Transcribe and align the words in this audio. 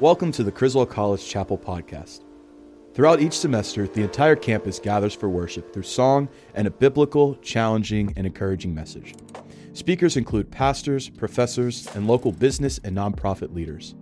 Welcome 0.00 0.32
to 0.32 0.42
the 0.42 0.50
Criswell 0.50 0.86
College 0.86 1.24
Chapel 1.24 1.56
Podcast. 1.56 2.24
Throughout 2.94 3.20
each 3.20 3.38
semester, 3.38 3.86
the 3.86 4.02
entire 4.02 4.34
campus 4.34 4.80
gathers 4.80 5.14
for 5.14 5.28
worship 5.28 5.72
through 5.72 5.84
song 5.84 6.28
and 6.56 6.66
a 6.66 6.70
biblical, 6.72 7.36
challenging, 7.36 8.12
and 8.16 8.26
encouraging 8.26 8.74
message. 8.74 9.14
Speakers 9.72 10.16
include 10.16 10.50
pastors, 10.50 11.08
professors, 11.08 11.86
and 11.94 12.08
local 12.08 12.32
business 12.32 12.80
and 12.82 12.96
nonprofit 12.96 13.54
leaders. 13.54 13.94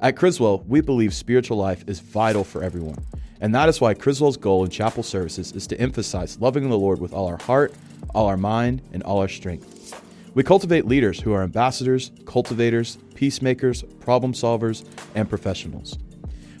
At 0.00 0.16
Criswell, 0.16 0.64
we 0.66 0.80
believe 0.80 1.12
spiritual 1.12 1.58
life 1.58 1.84
is 1.86 2.00
vital 2.00 2.42
for 2.42 2.62
everyone, 2.62 3.04
and 3.42 3.54
that 3.54 3.68
is 3.68 3.78
why 3.78 3.92
Criswell's 3.92 4.38
goal 4.38 4.64
in 4.64 4.70
chapel 4.70 5.02
services 5.02 5.52
is 5.52 5.66
to 5.66 5.78
emphasize 5.78 6.40
loving 6.40 6.70
the 6.70 6.78
Lord 6.78 6.98
with 6.98 7.12
all 7.12 7.26
our 7.26 7.42
heart, 7.42 7.74
all 8.14 8.26
our 8.26 8.38
mind, 8.38 8.80
and 8.94 9.02
all 9.02 9.18
our 9.20 9.28
strength. 9.28 10.02
We 10.36 10.42
cultivate 10.42 10.84
leaders 10.84 11.18
who 11.18 11.32
are 11.32 11.42
ambassadors, 11.42 12.12
cultivators, 12.26 12.98
peacemakers, 13.14 13.82
problem 14.00 14.34
solvers, 14.34 14.84
and 15.14 15.26
professionals. 15.26 15.96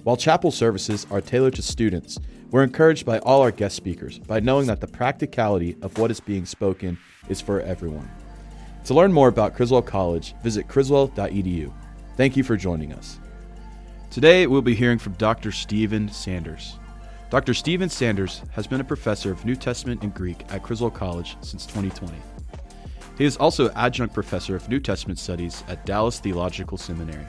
While 0.02 0.16
chapel 0.16 0.50
services 0.50 1.06
are 1.10 1.20
tailored 1.20 1.56
to 1.56 1.62
students, 1.62 2.18
we're 2.50 2.62
encouraged 2.62 3.04
by 3.04 3.18
all 3.18 3.42
our 3.42 3.50
guest 3.50 3.76
speakers 3.76 4.18
by 4.18 4.40
knowing 4.40 4.66
that 4.68 4.80
the 4.80 4.86
practicality 4.86 5.76
of 5.82 5.98
what 5.98 6.10
is 6.10 6.20
being 6.20 6.46
spoken 6.46 6.96
is 7.28 7.42
for 7.42 7.60
everyone. 7.60 8.10
To 8.86 8.94
learn 8.94 9.12
more 9.12 9.28
about 9.28 9.54
Criswell 9.54 9.82
College, 9.82 10.34
visit 10.42 10.68
criswell.edu. 10.68 11.70
Thank 12.16 12.34
you 12.34 12.44
for 12.44 12.56
joining 12.56 12.94
us. 12.94 13.20
Today, 14.10 14.46
we'll 14.46 14.62
be 14.62 14.74
hearing 14.74 14.98
from 14.98 15.12
Dr. 15.14 15.52
Steven 15.52 16.08
Sanders. 16.08 16.78
Dr. 17.28 17.52
Steven 17.52 17.90
Sanders 17.90 18.40
has 18.52 18.66
been 18.66 18.80
a 18.80 18.84
professor 18.84 19.30
of 19.30 19.44
New 19.44 19.54
Testament 19.54 20.02
and 20.02 20.14
Greek 20.14 20.50
at 20.50 20.62
Criswell 20.62 20.90
College 20.90 21.36
since 21.42 21.66
2020. 21.66 22.16
He 23.16 23.24
is 23.24 23.36
also 23.38 23.70
adjunct 23.70 24.14
professor 24.14 24.54
of 24.54 24.68
New 24.68 24.78
Testament 24.78 25.18
studies 25.18 25.64
at 25.68 25.86
Dallas 25.86 26.20
Theological 26.20 26.76
Seminary. 26.76 27.26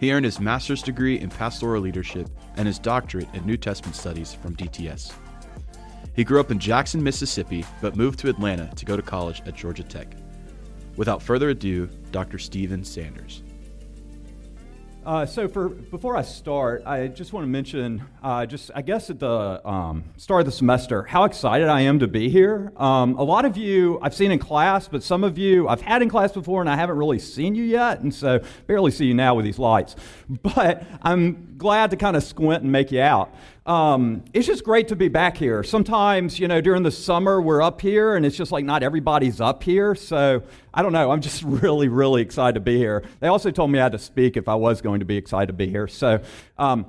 He 0.00 0.12
earned 0.12 0.24
his 0.24 0.40
master's 0.40 0.82
degree 0.82 1.20
in 1.20 1.30
pastoral 1.30 1.80
leadership 1.80 2.28
and 2.56 2.66
his 2.66 2.80
doctorate 2.80 3.32
in 3.32 3.46
New 3.46 3.56
Testament 3.56 3.94
studies 3.94 4.34
from 4.34 4.56
DTS. 4.56 5.12
He 6.16 6.24
grew 6.24 6.40
up 6.40 6.50
in 6.50 6.58
Jackson, 6.58 7.02
Mississippi, 7.02 7.64
but 7.80 7.96
moved 7.96 8.18
to 8.20 8.28
Atlanta 8.28 8.70
to 8.74 8.84
go 8.84 8.96
to 8.96 9.02
college 9.02 9.42
at 9.46 9.54
Georgia 9.54 9.84
Tech. 9.84 10.08
Without 10.96 11.22
further 11.22 11.50
ado, 11.50 11.88
Dr. 12.10 12.38
Steven 12.38 12.84
Sanders. 12.84 13.42
Uh, 15.04 15.26
so 15.26 15.46
for 15.46 15.68
before 15.68 16.16
I 16.16 16.22
start, 16.22 16.82
I 16.86 17.08
just 17.08 17.34
want 17.34 17.44
to 17.44 17.48
mention, 17.48 18.04
uh, 18.22 18.46
just 18.46 18.70
I 18.74 18.80
guess 18.80 19.10
at 19.10 19.18
the 19.18 19.60
um, 19.68 20.04
start 20.16 20.40
of 20.40 20.46
the 20.46 20.52
semester, 20.52 21.02
how 21.02 21.24
excited 21.24 21.68
I 21.68 21.82
am 21.82 21.98
to 21.98 22.06
be 22.06 22.30
here. 22.30 22.72
Um, 22.78 23.14
a 23.18 23.22
lot 23.22 23.44
of 23.44 23.58
you 23.58 23.98
I've 24.00 24.14
seen 24.14 24.30
in 24.30 24.38
class, 24.38 24.88
but 24.88 25.02
some 25.02 25.22
of 25.22 25.36
you 25.36 25.68
I've 25.68 25.82
had 25.82 26.00
in 26.00 26.08
class 26.08 26.32
before 26.32 26.62
and 26.62 26.70
I 26.70 26.76
haven't 26.76 26.96
really 26.96 27.18
seen 27.18 27.54
you 27.54 27.64
yet, 27.64 28.00
and 28.00 28.14
so 28.14 28.40
barely 28.66 28.90
see 28.90 29.04
you 29.04 29.12
now 29.12 29.34
with 29.34 29.44
these 29.44 29.58
lights. 29.58 29.96
But 30.42 30.84
I'm 31.02 31.56
glad 31.58 31.90
to 31.90 31.96
kind 31.96 32.16
of 32.16 32.22
squint 32.22 32.62
and 32.62 32.72
make 32.72 32.90
you 32.90 33.00
out. 33.00 33.34
Um, 33.66 34.24
it's 34.34 34.46
just 34.46 34.62
great 34.62 34.88
to 34.88 34.96
be 34.96 35.08
back 35.08 35.38
here. 35.38 35.62
Sometimes, 35.62 36.38
you 36.38 36.48
know, 36.48 36.60
during 36.60 36.82
the 36.82 36.90
summer 36.90 37.40
we're 37.40 37.62
up 37.62 37.80
here 37.80 38.14
and 38.14 38.26
it's 38.26 38.36
just 38.36 38.52
like 38.52 38.64
not 38.64 38.82
everybody's 38.82 39.40
up 39.40 39.62
here. 39.62 39.94
So 39.94 40.42
I 40.74 40.82
don't 40.82 40.92
know. 40.92 41.10
I'm 41.10 41.22
just 41.22 41.42
really, 41.46 41.88
really 41.88 42.20
excited 42.20 42.54
to 42.54 42.60
be 42.60 42.76
here. 42.76 43.02
They 43.20 43.28
also 43.28 43.50
told 43.50 43.70
me 43.70 43.78
I 43.78 43.84
had 43.84 43.92
to 43.92 43.98
speak 43.98 44.36
if 44.36 44.48
I 44.48 44.54
was 44.54 44.82
going 44.82 45.00
to 45.00 45.06
be 45.06 45.16
excited 45.16 45.46
to 45.46 45.54
be 45.54 45.68
here. 45.68 45.88
So 45.88 46.20
um, 46.58 46.86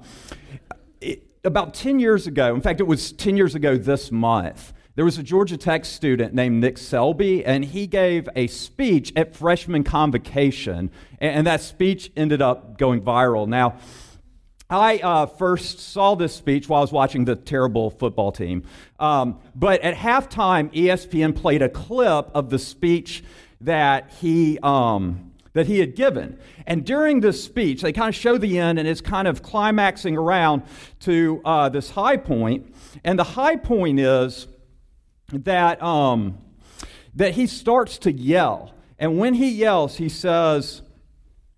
it, 1.00 1.24
about 1.46 1.74
10 1.74 2.00
years 2.00 2.28
ago, 2.28 2.54
in 2.54 2.62
fact, 2.62 2.82
it 2.82 2.88
was 2.88 3.14
10 3.14 3.38
years 3.38 3.56
ago 3.56 3.78
this 3.78 4.12
month, 4.12 4.74
there 4.96 5.06
was 5.06 5.18
a 5.18 5.24
Georgia 5.24 5.58
Tech 5.58 5.84
student 5.84 6.34
named 6.34 6.62
Nick 6.62 6.78
Selby, 6.78 7.44
and 7.44 7.66
he 7.66 7.86
gave 7.86 8.30
a 8.34 8.48
speech 8.48 9.12
at 9.18 9.36
freshman 9.36 9.84
convocation, 9.84 10.90
and 11.20 11.46
that 11.48 11.60
speech 11.60 12.12
ended 12.16 12.42
up 12.42 12.78
going 12.78 13.02
viral. 13.02 13.46
Now, 13.46 13.78
I 14.70 14.98
uh, 14.98 15.26
first 15.28 15.80
saw 15.80 16.16
this 16.16 16.34
speech 16.36 16.68
while 16.68 16.80
I 16.80 16.82
was 16.82 16.92
watching 16.92 17.26
the 17.26 17.36
terrible 17.36 17.92
football 17.92 18.32
team. 18.32 18.64
Um, 19.00 19.40
but 19.54 19.82
at 19.82 19.96
halftime, 19.96 20.74
ESPN 20.74 21.36
played 21.36 21.62
a 21.62 21.70
clip 21.70 22.32
of 22.34 22.50
the 22.50 22.58
speech 22.58 23.24
that 23.62 24.12
he, 24.20 24.58
um, 24.64 25.34
that 25.54 25.68
he 25.68 25.80
had 25.80 25.96
given. 25.96 26.40
And 26.66 26.84
during 26.84 27.20
this 27.20 27.44
speech, 27.44 27.84
they 27.84 27.94
kind 27.94 28.10
of 28.10 28.16
show 28.16 28.40
the 28.40 28.58
end, 28.58 28.80
and 28.80 28.88
it's 28.88 29.02
kind 29.02 29.28
of 29.28 29.44
climaxing 29.44 30.18
around 30.18 30.64
to 31.02 31.42
uh, 31.46 31.70
this 31.70 31.92
high 31.92 32.18
point. 32.18 32.74
And 33.04 33.20
the 33.20 33.24
high 33.24 33.58
point 33.58 34.00
is 34.00 34.48
that, 35.32 35.82
um, 35.84 36.40
that 37.14 37.36
he 37.36 37.46
starts 37.46 38.00
to 38.00 38.12
yell. 38.12 38.74
And 38.98 39.20
when 39.20 39.36
he 39.36 39.50
yells, 39.50 39.98
he 39.98 40.10
says 40.10 40.82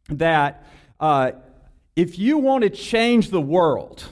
that. 0.09 0.65
Uh, 0.99 1.31
if 1.97 2.19
you 2.19 2.37
want 2.37 2.61
to 2.61 2.69
change 2.69 3.31
the 3.31 3.41
world, 3.41 4.07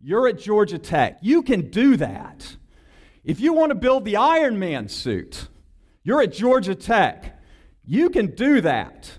you're 0.00 0.26
at 0.26 0.40
Georgia 0.40 0.78
Tech. 0.78 1.18
You 1.22 1.42
can 1.42 1.70
do 1.70 1.96
that. 1.96 2.56
If 3.22 3.38
you 3.38 3.52
want 3.52 3.70
to 3.70 3.76
build 3.76 4.04
the 4.04 4.16
Iron 4.16 4.58
Man 4.58 4.88
suit, 4.88 5.46
you're 6.02 6.20
at 6.20 6.32
Georgia 6.32 6.74
Tech. 6.74 7.40
You 7.84 8.10
can 8.10 8.34
do 8.34 8.60
that. 8.62 9.12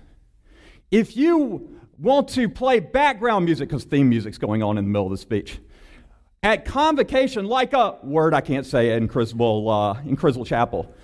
If 0.90 1.16
you 1.16 1.80
want 1.98 2.28
to 2.30 2.50
play 2.50 2.80
background 2.80 3.46
music, 3.46 3.70
because 3.70 3.84
theme 3.84 4.10
music's 4.10 4.36
going 4.36 4.62
on 4.62 4.76
in 4.76 4.84
the 4.84 4.90
middle 4.90 5.06
of 5.06 5.12
the 5.12 5.16
speech, 5.16 5.58
at 6.42 6.66
convocation, 6.66 7.46
like 7.46 7.72
a 7.72 7.96
word 8.02 8.34
I 8.34 8.42
can't 8.42 8.66
say 8.66 8.94
in 8.94 9.08
Criswell, 9.08 9.70
uh, 9.70 10.02
in 10.02 10.16
Criswell 10.16 10.44
Chapel, 10.44 10.94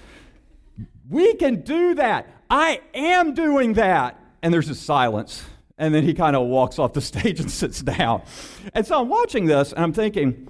we 1.08 1.32
can 1.36 1.62
do 1.62 1.94
that. 1.94 2.28
I 2.50 2.82
am 2.92 3.32
doing 3.32 3.72
that. 3.74 4.22
And 4.42 4.52
there's 4.52 4.68
a 4.68 4.74
silence. 4.74 5.42
And 5.80 5.94
then 5.94 6.04
he 6.04 6.14
kind 6.14 6.36
of 6.36 6.46
walks 6.46 6.78
off 6.78 6.92
the 6.92 7.00
stage 7.12 7.40
and 7.40 7.50
sits 7.50 7.80
down. 7.80 8.22
And 8.74 8.86
so 8.86 9.00
I'm 9.00 9.08
watching 9.08 9.46
this 9.46 9.72
and 9.72 9.82
I'm 9.82 9.92
thinking, 9.92 10.46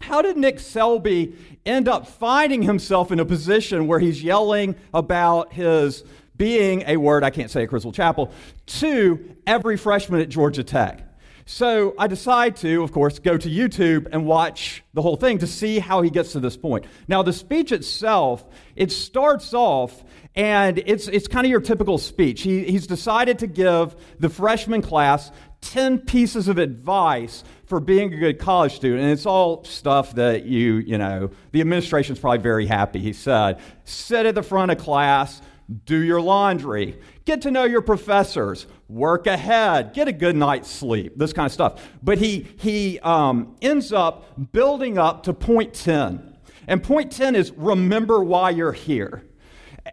how 0.00 0.22
did 0.22 0.36
Nick 0.36 0.58
Selby 0.58 1.36
end 1.66 1.88
up 1.88 2.06
finding 2.06 2.62
himself 2.62 3.12
in 3.12 3.20
a 3.20 3.24
position 3.24 3.86
where 3.86 3.98
he's 3.98 4.22
yelling 4.22 4.74
about 4.94 5.52
his 5.52 6.04
being 6.36 6.82
a 6.86 6.96
word 6.96 7.22
I 7.22 7.30
can't 7.30 7.50
say 7.50 7.64
at 7.64 7.68
Criswell 7.68 7.92
Chapel 7.92 8.32
to 8.66 9.36
every 9.46 9.76
freshman 9.76 10.20
at 10.20 10.28
Georgia 10.28 10.64
Tech? 10.64 11.08
So 11.44 11.94
I 11.98 12.06
decide 12.06 12.56
to, 12.56 12.82
of 12.82 12.92
course, 12.92 13.18
go 13.18 13.36
to 13.36 13.48
YouTube 13.48 14.08
and 14.12 14.26
watch 14.26 14.84
the 14.94 15.02
whole 15.02 15.16
thing 15.16 15.38
to 15.38 15.46
see 15.46 15.80
how 15.80 16.02
he 16.02 16.10
gets 16.10 16.32
to 16.32 16.40
this 16.40 16.56
point. 16.56 16.84
Now, 17.08 17.22
the 17.22 17.32
speech 17.32 17.72
itself, 17.72 18.44
it 18.76 18.92
starts 18.92 19.52
off 19.52 20.04
and 20.34 20.78
it's, 20.86 21.08
it's 21.08 21.28
kind 21.28 21.44
of 21.44 21.50
your 21.50 21.60
typical 21.60 21.98
speech. 21.98 22.42
He, 22.42 22.64
he's 22.64 22.86
decided 22.86 23.40
to 23.40 23.46
give 23.46 23.94
the 24.18 24.30
freshman 24.30 24.80
class 24.80 25.30
10 25.60 26.00
pieces 26.00 26.48
of 26.48 26.58
advice 26.58 27.44
for 27.66 27.80
being 27.80 28.12
a 28.12 28.16
good 28.16 28.38
college 28.38 28.74
student. 28.74 29.02
And 29.02 29.12
it's 29.12 29.26
all 29.26 29.64
stuff 29.64 30.14
that 30.14 30.44
you, 30.44 30.76
you 30.76 30.98
know, 30.98 31.30
the 31.52 31.60
administration's 31.60 32.18
probably 32.18 32.38
very 32.38 32.66
happy. 32.66 32.98
He 32.98 33.12
said, 33.12 33.60
sit 33.84 34.26
at 34.26 34.34
the 34.34 34.42
front 34.42 34.72
of 34.72 34.78
class, 34.78 35.42
do 35.84 35.98
your 35.98 36.20
laundry, 36.20 36.98
get 37.24 37.42
to 37.42 37.50
know 37.50 37.64
your 37.64 37.82
professors, 37.82 38.66
work 38.88 39.26
ahead, 39.26 39.92
get 39.92 40.08
a 40.08 40.12
good 40.12 40.34
night's 40.34 40.70
sleep, 40.70 41.12
this 41.16 41.32
kind 41.32 41.46
of 41.46 41.52
stuff. 41.52 41.82
But 42.02 42.18
he, 42.18 42.48
he 42.58 42.98
um, 43.00 43.56
ends 43.62 43.92
up 43.92 44.52
building 44.52 44.98
up 44.98 45.24
to 45.24 45.34
point 45.34 45.74
10. 45.74 46.36
And 46.66 46.82
point 46.82 47.12
10 47.12 47.36
is 47.36 47.52
remember 47.52 48.24
why 48.24 48.50
you're 48.50 48.72
here. 48.72 49.24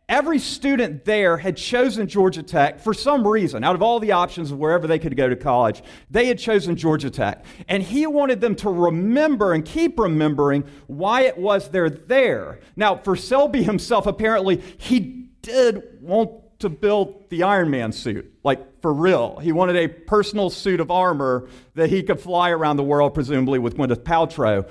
Every 0.07 0.37
student 0.37 1.05
there 1.05 1.37
had 1.37 1.57
chosen 1.57 2.07
Georgia 2.07 2.43
Tech 2.43 2.79
for 2.79 2.93
some 2.93 3.27
reason. 3.27 3.63
Out 3.63 3.73
of 3.73 3.81
all 3.81 3.99
the 3.99 4.11
options 4.11 4.51
of 4.51 4.59
wherever 4.59 4.85
they 4.85 4.99
could 4.99 5.17
go 5.17 5.27
to 5.27 5.35
college, 5.35 5.81
they 6.11 6.27
had 6.27 6.37
chosen 6.37 6.75
Georgia 6.75 7.09
Tech. 7.09 7.43
And 7.67 7.81
he 7.81 8.05
wanted 8.05 8.39
them 8.39 8.55
to 8.57 8.69
remember 8.69 9.53
and 9.53 9.65
keep 9.65 9.97
remembering 9.97 10.63
why 10.85 11.21
it 11.21 11.37
was 11.37 11.69
they're 11.69 11.89
there. 11.89 12.59
Now, 12.75 12.97
for 12.97 13.15
Selby 13.15 13.63
himself, 13.69 14.05
apparently, 14.05 14.61
he 14.77 15.29
did 15.41 16.01
want 16.01 16.31
to 16.59 16.69
build 16.69 17.29
the 17.29 17.43
Iron 17.43 17.69
Man 17.69 17.91
suit, 17.91 18.31
like 18.43 18.81
for 18.81 18.93
real. 18.93 19.39
He 19.39 19.51
wanted 19.51 19.77
a 19.77 19.87
personal 19.87 20.49
suit 20.49 20.81
of 20.81 20.91
armor 20.91 21.47
that 21.75 21.89
he 21.89 22.03
could 22.03 22.19
fly 22.19 22.51
around 22.51 22.77
the 22.77 22.83
world, 22.83 23.13
presumably 23.13 23.57
with 23.57 23.77
Gwyneth 23.77 24.03
Paltrow. 24.03 24.69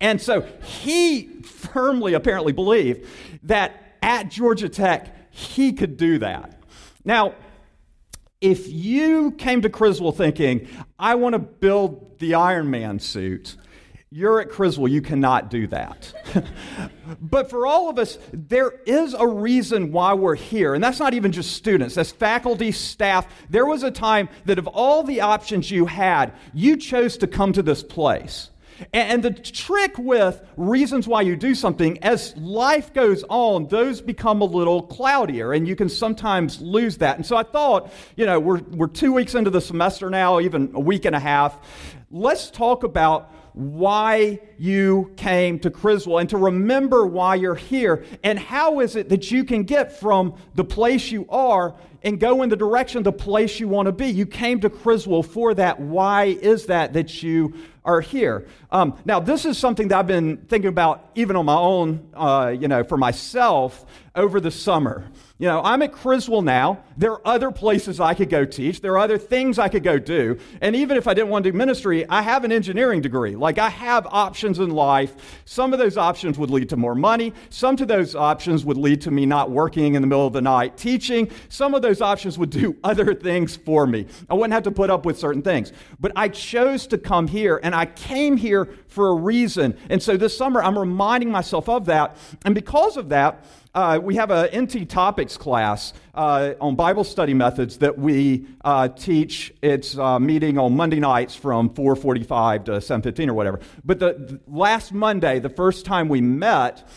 And 0.00 0.20
so 0.20 0.42
he 0.62 1.42
firmly, 1.42 2.14
apparently, 2.14 2.52
believed 2.52 3.06
that 3.42 3.82
at 4.06 4.30
Georgia 4.30 4.70
Tech, 4.70 5.14
he 5.30 5.72
could 5.72 5.98
do 5.98 6.18
that. 6.20 6.62
Now, 7.04 7.34
if 8.40 8.68
you 8.68 9.32
came 9.32 9.62
to 9.62 9.68
Criswell 9.68 10.12
thinking, 10.12 10.68
I 10.98 11.16
want 11.16 11.32
to 11.34 11.38
build 11.38 12.18
the 12.20 12.34
Iron 12.34 12.70
Man 12.70 13.00
suit, 13.00 13.56
you're 14.10 14.40
at 14.40 14.48
Criswell, 14.48 14.88
you 14.88 15.02
cannot 15.02 15.50
do 15.50 15.66
that. 15.66 16.12
but 17.20 17.50
for 17.50 17.66
all 17.66 17.90
of 17.90 17.98
us, 17.98 18.18
there 18.32 18.80
is 18.86 19.14
a 19.14 19.26
reason 19.26 19.90
why 19.90 20.14
we're 20.14 20.36
here. 20.36 20.74
And 20.74 20.84
that's 20.84 21.00
not 21.00 21.12
even 21.12 21.32
just 21.32 21.52
students, 21.52 21.96
that's 21.96 22.12
faculty, 22.12 22.70
staff. 22.70 23.26
There 23.50 23.66
was 23.66 23.82
a 23.82 23.90
time 23.90 24.28
that 24.44 24.58
of 24.58 24.68
all 24.68 25.02
the 25.02 25.20
options 25.22 25.70
you 25.70 25.86
had, 25.86 26.32
you 26.54 26.76
chose 26.76 27.16
to 27.18 27.26
come 27.26 27.52
to 27.54 27.62
this 27.62 27.82
place. 27.82 28.50
And 28.92 29.22
the 29.22 29.30
trick 29.30 29.98
with 29.98 30.42
reasons 30.56 31.08
why 31.08 31.22
you 31.22 31.36
do 31.36 31.54
something, 31.54 32.02
as 32.02 32.36
life 32.36 32.92
goes 32.92 33.24
on, 33.28 33.68
those 33.68 34.00
become 34.00 34.40
a 34.40 34.44
little 34.44 34.82
cloudier, 34.82 35.52
and 35.52 35.66
you 35.66 35.76
can 35.76 35.88
sometimes 35.88 36.60
lose 36.60 36.98
that. 36.98 37.16
And 37.16 37.26
so 37.26 37.36
I 37.36 37.42
thought, 37.42 37.92
you 38.16 38.26
know, 38.26 38.38
we're, 38.40 38.60
we're 38.70 38.88
two 38.88 39.12
weeks 39.12 39.34
into 39.34 39.50
the 39.50 39.60
semester 39.60 40.10
now, 40.10 40.40
even 40.40 40.72
a 40.74 40.80
week 40.80 41.04
and 41.04 41.16
a 41.16 41.20
half. 41.20 41.58
Let's 42.10 42.50
talk 42.50 42.84
about 42.84 43.32
why 43.56 44.38
you 44.58 45.10
came 45.16 45.58
to 45.58 45.70
Criswell 45.70 46.18
and 46.18 46.28
to 46.28 46.36
remember 46.36 47.06
why 47.06 47.36
you're 47.36 47.54
here 47.54 48.04
and 48.22 48.38
how 48.38 48.80
is 48.80 48.96
it 48.96 49.08
that 49.08 49.30
you 49.30 49.44
can 49.44 49.62
get 49.62 49.98
from 49.98 50.36
the 50.54 50.64
place 50.64 51.10
you 51.10 51.24
are 51.30 51.74
and 52.02 52.20
go 52.20 52.42
in 52.42 52.50
the 52.50 52.56
direction 52.56 53.02
the 53.02 53.12
place 53.12 53.58
you 53.58 53.66
want 53.66 53.86
to 53.86 53.92
be. 53.92 54.08
You 54.08 54.26
came 54.26 54.60
to 54.60 54.68
Criswell 54.68 55.22
for 55.22 55.54
that. 55.54 55.80
Why 55.80 56.24
is 56.24 56.66
that 56.66 56.92
that 56.92 57.22
you 57.22 57.54
are 57.86 58.00
here? 58.00 58.46
Um, 58.70 58.98
now, 59.04 59.20
this 59.20 59.46
is 59.46 59.56
something 59.56 59.88
that 59.88 59.98
I've 59.98 60.06
been 60.06 60.36
thinking 60.48 60.68
about 60.68 61.10
even 61.14 61.36
on 61.36 61.46
my 61.46 61.56
own, 61.56 62.10
uh, 62.14 62.54
you 62.58 62.68
know, 62.68 62.84
for 62.84 62.98
myself 62.98 63.86
over 64.14 64.40
the 64.40 64.50
summer. 64.50 65.08
You 65.38 65.48
know, 65.48 65.60
I'm 65.62 65.82
at 65.82 65.92
Criswell 65.92 66.40
now. 66.40 66.82
There 66.96 67.12
are 67.12 67.20
other 67.26 67.50
places 67.50 68.00
I 68.00 68.14
could 68.14 68.30
go 68.30 68.46
teach. 68.46 68.80
There 68.80 68.92
are 68.92 68.98
other 68.98 69.18
things 69.18 69.58
I 69.58 69.68
could 69.68 69.82
go 69.82 69.98
do. 69.98 70.38
And 70.62 70.74
even 70.74 70.96
if 70.96 71.06
I 71.06 71.12
didn't 71.12 71.28
want 71.28 71.44
to 71.44 71.52
do 71.52 71.58
ministry, 71.58 72.08
I 72.08 72.22
have 72.22 72.44
an 72.44 72.52
engineering 72.52 73.02
degree. 73.02 73.36
Like 73.36 73.58
I 73.58 73.68
have 73.68 74.06
options 74.06 74.60
in 74.60 74.70
life. 74.70 75.42
Some 75.44 75.74
of 75.74 75.78
those 75.78 75.98
options 75.98 76.38
would 76.38 76.50
lead 76.50 76.70
to 76.70 76.78
more 76.78 76.94
money. 76.94 77.34
Some 77.50 77.74
of 77.74 77.86
those 77.86 78.14
options 78.14 78.64
would 78.64 78.78
lead 78.78 79.02
to 79.02 79.10
me 79.10 79.26
not 79.26 79.50
working 79.50 79.94
in 79.94 80.00
the 80.00 80.08
middle 80.08 80.26
of 80.26 80.32
the 80.32 80.40
night 80.40 80.78
teaching. 80.78 81.30
Some 81.50 81.74
of 81.74 81.82
those 81.82 82.00
options 82.00 82.38
would 82.38 82.50
do 82.62 82.74
other 82.82 83.14
things 83.14 83.56
for 83.56 83.86
me. 83.86 84.06
I 84.30 84.34
wouldn't 84.34 84.54
have 84.54 84.62
to 84.62 84.70
put 84.70 84.88
up 84.88 85.04
with 85.04 85.18
certain 85.18 85.42
things. 85.42 85.70
But 86.00 86.12
I 86.16 86.28
chose 86.28 86.86
to 86.86 86.96
come 86.96 87.28
here 87.28 87.60
and 87.62 87.74
I 87.74 87.84
came 87.84 88.38
here 88.38 88.70
for 88.88 89.10
a 89.10 89.14
reason. 89.14 89.76
And 89.90 90.02
so 90.02 90.16
this 90.16 90.34
summer 90.34 90.62
I'm 90.62 90.78
reminding 90.78 91.30
myself 91.30 91.68
of 91.68 91.84
that. 91.86 92.16
And 92.46 92.54
because 92.54 92.96
of 92.96 93.10
that, 93.10 93.44
uh, 93.76 94.00
we 94.02 94.14
have 94.14 94.30
a 94.30 94.48
NT 94.58 94.88
Topics 94.88 95.36
class 95.36 95.92
uh, 96.14 96.54
on 96.62 96.76
Bible 96.76 97.04
study 97.04 97.34
methods 97.34 97.76
that 97.78 97.98
we 97.98 98.46
uh, 98.64 98.88
teach. 98.88 99.52
It's 99.60 99.98
uh, 99.98 100.18
meeting 100.18 100.56
on 100.56 100.74
Monday 100.74 100.98
nights 100.98 101.34
from 101.34 101.68
4:45 101.68 102.64
to 102.64 102.70
7:15 102.80 103.28
or 103.28 103.34
whatever. 103.34 103.60
But 103.84 103.98
the, 103.98 104.14
the 104.14 104.40
last 104.46 104.94
Monday, 104.94 105.40
the 105.40 105.50
first 105.50 105.84
time 105.84 106.08
we 106.08 106.22
met, 106.22 106.88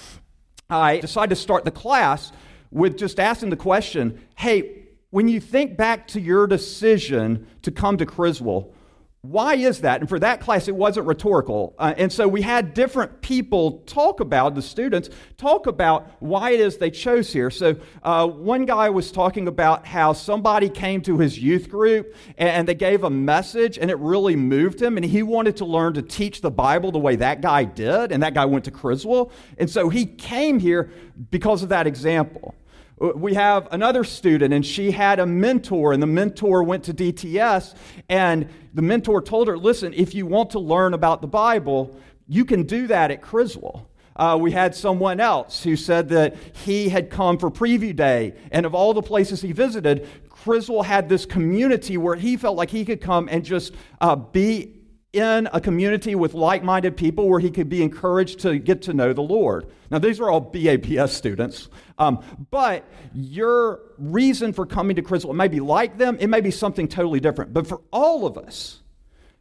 I 0.70 1.00
decided 1.00 1.32
to 1.32 1.36
start 1.36 1.66
the 1.66 1.72
class 1.72 2.32
with 2.72 2.98
just 2.98 3.20
asking 3.20 3.50
the 3.50 3.58
question, 3.58 4.18
"Hey, 4.36 4.86
when 5.10 5.28
you 5.28 5.42
think 5.42 5.76
back 5.76 6.08
to 6.10 6.22
your 6.22 6.48
decision 6.48 7.46
to 7.64 7.72
come 7.72 7.98
to 7.98 8.06
Criswell." 8.06 8.74
Why 9.22 9.56
is 9.56 9.82
that? 9.82 10.00
And 10.00 10.08
for 10.08 10.18
that 10.20 10.40
class, 10.40 10.70
it 10.70 10.76
wasn't 10.76 11.06
rhetorical. 11.06 11.76
Uh, 11.78 11.94
and 11.98 12.10
so 12.10 12.26
we 12.26 12.42
had 12.42 12.74
different 12.74 13.22
people 13.22 13.80
talk 13.80 14.22
about, 14.22 14.56
the 14.56 14.62
students, 14.62 15.10
talk 15.36 15.68
about 15.68 16.10
why 16.20 16.52
it 16.52 16.62
is 16.62 16.78
they 16.78 16.90
chose 16.90 17.34
here. 17.34 17.50
So 17.50 17.76
uh, 18.02 18.28
one 18.28 18.64
guy 18.64 18.90
was 18.90 19.12
talking 19.12 19.50
about 19.50 19.86
how 19.86 20.14
somebody 20.14 20.70
came 20.70 21.02
to 21.02 21.18
his 21.18 21.38
youth 21.38 21.70
group 21.70 22.16
and 22.38 22.66
they 22.66 22.76
gave 22.76 23.04
a 23.04 23.10
message 23.10 23.78
and 23.78 23.92
it 23.92 23.98
really 23.98 24.38
moved 24.38 24.82
him. 24.82 24.96
And 24.96 25.06
he 25.06 25.22
wanted 25.22 25.58
to 25.58 25.66
learn 25.66 25.96
to 25.96 26.02
teach 26.02 26.40
the 26.40 26.52
Bible 26.52 26.94
the 26.94 27.00
way 27.00 27.18
that 27.18 27.42
guy 27.42 27.66
did. 27.66 28.14
And 28.14 28.24
that 28.24 28.34
guy 28.34 28.46
went 28.46 28.64
to 28.66 28.72
Criswell. 28.72 29.34
And 29.58 29.70
so 29.70 29.90
he 29.90 30.06
came 30.06 30.60
here 30.60 30.92
because 31.30 31.62
of 31.62 31.70
that 31.70 31.88
example. 31.88 32.56
We 33.00 33.34
have 33.36 33.68
another 33.72 34.04
student, 34.04 34.54
and 34.54 34.66
she 34.66 34.92
had 34.92 35.20
a 35.20 35.26
mentor, 35.26 35.94
and 35.94 36.04
the 36.04 36.08
mentor 36.08 36.64
went 36.64 36.84
to 36.86 36.94
DTS, 36.94 37.76
and 38.10 38.50
the 38.74 38.82
mentor 38.82 39.22
told 39.22 39.48
her, 39.48 39.58
Listen, 39.58 39.94
if 39.94 40.14
you 40.14 40.26
want 40.26 40.50
to 40.52 40.60
learn 40.60 40.94
about 40.94 41.22
the 41.22 41.28
Bible, 41.28 41.96
you 42.28 42.44
can 42.44 42.64
do 42.64 42.88
that 42.88 43.10
at 43.10 43.22
Criswell. 43.22 43.90
Uh, 44.16 44.38
we 44.40 44.52
had 44.52 44.76
someone 44.76 45.22
else 45.22 45.64
who 45.64 45.78
said 45.78 46.10
that 46.10 46.36
he 46.52 46.90
had 46.90 47.10
come 47.10 47.38
for 47.38 47.50
preview 47.50 47.96
day, 47.96 48.34
and 48.52 48.66
of 48.66 48.76
all 48.76 48.94
the 48.94 49.02
places 49.02 49.42
he 49.42 49.54
visited, 49.54 50.06
Criswell 50.30 50.84
had 50.84 51.08
this 51.08 51.26
community 51.26 51.96
where 51.96 52.16
he 52.16 52.36
felt 52.36 52.58
like 52.58 52.70
he 52.70 52.84
could 52.84 53.00
come 53.00 53.30
and 53.32 53.46
just 53.46 53.74
uh, 54.02 54.18
be 54.18 54.79
in 55.12 55.50
a 55.52 55.60
community 55.60 56.14
with 56.14 56.34
like 56.34 56.64
minded 56.64 56.96
people 56.96 57.28
where 57.28 57.40
he 57.40 57.50
could 57.50 57.68
be 57.68 57.82
encouraged 57.82 58.42
to 58.42 58.60
get 58.60 58.84
to 58.84 58.94
know 58.94 59.12
the 59.12 59.22
Lord. 59.22 59.68
Now, 59.90 59.98
these 59.98 60.20
are 60.20 60.30
all 60.30 60.40
BAPS 60.40 61.14
students, 61.14 61.68
um, 61.98 62.24
but 62.52 62.86
your 63.14 63.80
reason 63.98 64.54
for 64.54 64.66
coming 64.68 64.96
to 64.98 65.02
Criswell, 65.02 65.34
may 65.34 65.48
be 65.48 65.60
like 65.60 65.98
them, 65.98 66.18
it 66.20 66.28
may 66.28 66.42
be 66.42 66.52
something 66.52 66.88
totally 66.88 67.20
different. 67.20 67.54
But 67.54 67.66
for 67.66 67.82
all 67.92 68.28
of 68.28 68.38
us, 68.38 68.82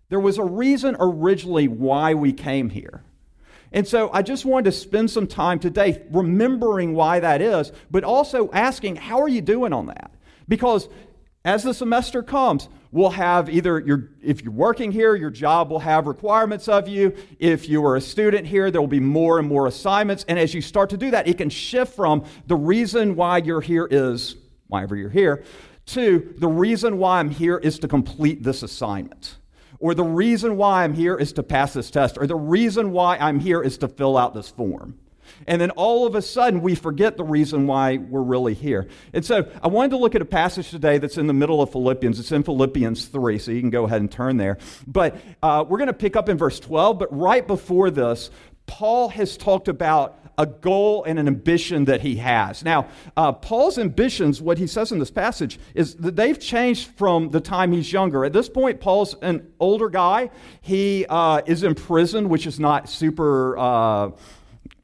there 0.09 0.21
was 0.21 0.39
a 0.39 0.45
reason 0.45 0.97
originally 0.99 1.69
why 1.69 2.15
we 2.15 2.33
came 2.33 2.71
here. 2.71 3.03
And 3.71 3.87
so 3.87 4.11
I 4.11 4.23
just 4.23 4.47
wanted 4.47 4.71
to 4.71 4.73
spend 4.73 5.11
some 5.11 5.27
time 5.27 5.59
today 5.59 6.03
remembering 6.11 6.95
why 6.95 7.21
that 7.21 7.43
is, 7.43 7.71
but 7.91 8.05
also 8.05 8.51
asking, 8.53 8.97
how 8.97 9.21
are 9.21 9.29
you 9.29 9.43
doing 9.43 9.75
on 9.75 9.87
that? 9.87 10.11
Because 10.49 10.89
as 11.45 11.63
the 11.63 11.75
semester 11.75 12.23
comes, 12.23 12.71
we'll 12.93 13.11
have 13.11 13.49
either 13.49 13.79
your, 13.81 14.11
if 14.23 14.43
you're 14.43 14.53
working 14.53 14.93
here, 14.93 15.15
your 15.15 15.31
job 15.31 15.71
will 15.71 15.81
have 15.81 16.07
requirements 16.07 16.69
of 16.69 16.89
you. 16.89 17.15
If 17.39 17.69
you 17.69 17.85
are 17.85 17.97
a 17.97 18.01
student 18.01 18.47
here, 18.47 18.71
there 18.71 18.81
will 18.81 18.89
be 18.89 19.01
more 19.01 19.39
and 19.39 19.49
more 19.49 19.67
assignments. 19.67 20.25
And 20.29 20.39
as 20.39 20.55
you 20.55 20.61
start 20.61 20.91
to 20.91 20.97
do 20.97 21.11
that, 21.11 21.29
it 21.29 21.39
can 21.39 21.51
shift 21.51 21.95
from 21.95 22.25
the 22.47 22.57
reason 22.57 23.17
why 23.17 23.39
you're 23.39 23.61
here 23.61 23.89
is 23.91 24.37
why 24.69 24.83
ever 24.83 24.97
you're 24.97 25.11
here 25.11 25.45
to 25.89 26.35
the 26.39 26.49
reason 26.49 26.99
why 26.99 27.19
I'm 27.19 27.31
here 27.31 27.57
is 27.57 27.79
to 27.81 27.89
complete 27.89 28.43
this 28.43 28.63
assignment. 28.63 29.37
Or 29.81 29.95
the 29.95 30.05
reason 30.05 30.57
why 30.57 30.85
I'm 30.85 30.93
here 30.93 31.17
is 31.17 31.33
to 31.35 31.43
pass 31.43 31.73
this 31.73 31.91
test. 31.91 32.19
Or 32.19 32.27
the 32.27 32.37
reason 32.37 32.93
why 32.93 33.17
I'm 33.17 33.41
here 33.41 33.63
is 33.63 33.79
to 33.79 33.89
fill 33.89 34.17
out 34.17 34.35
this 34.35 34.51
form. 34.51 34.99
And 35.47 35.61
then 35.61 35.71
all 35.73 36.07
of 36.07 36.15
a 36.15 36.23
sudden, 36.23 36.61
we 36.61 36.75
forget 36.75 37.17
the 37.17 37.25
reason 37.25 37.67
why 37.67 37.97
we're 37.97 38.23
really 38.23 38.55
here. 38.55 38.89
And 39.13 39.25
so 39.25 39.51
I 39.63 39.69
wanted 39.69 39.91
to 39.91 39.97
look 39.97 40.15
at 40.15 40.23
a 40.23 40.27
passage 40.27 40.71
today 40.71 40.99
that's 40.99 41.19
in 41.19 41.27
the 41.27 41.33
middle 41.33 41.63
of 41.63 41.71
Philippians. 41.73 42.19
It's 42.19 42.33
in 42.33 42.43
Philippians 42.43 43.07
3, 43.07 43.39
so 43.39 43.51
you 43.51 43.61
can 43.61 43.71
go 43.71 43.85
ahead 43.85 44.01
and 44.01 44.11
turn 44.11 44.37
there. 44.37 44.59
But 44.87 45.17
uh, 45.43 45.65
we're 45.69 45.79
going 45.79 45.89
to 45.89 45.93
pick 45.93 46.17
up 46.17 46.29
in 46.29 46.37
verse 46.37 46.61
12. 46.61 46.99
But 46.99 47.17
right 47.17 47.47
before 47.47 47.91
this, 47.91 48.31
Paul 48.67 49.09
has 49.09 49.37
talked 49.37 49.69
about 49.69 50.19
a 50.39 50.47
goal 50.47 51.03
and 51.03 51.19
an 51.19 51.27
ambition 51.27 51.87
that 51.87 52.01
he 52.01 52.17
has. 52.17 52.63
Now, 52.63 52.87
uh, 53.17 53.33
Paul's 53.33 53.77
ambitions, 53.77 54.41
what 54.41 54.57
he 54.57 54.69
says 54.69 54.93
in 54.93 55.01
this 55.01 55.11
passage, 55.11 55.59
is 55.75 55.97
that 55.97 56.15
they've 56.15 56.39
changed 56.39 56.91
from 56.97 57.31
the 57.31 57.41
time 57.41 57.73
he's 57.73 57.93
younger. 57.93 58.25
At 58.25 58.33
this 58.33 58.49
point, 58.49 58.81
Paul's 58.81 59.15
an 59.21 59.53
older 59.59 59.89
guy. 59.89 60.31
He 60.61 61.05
uh, 61.09 61.43
is 61.45 61.65
in 61.65 61.75
prison, 61.75 62.29
which 62.29 62.47
is 62.47 62.61
not 62.61 62.89
super. 62.89 63.59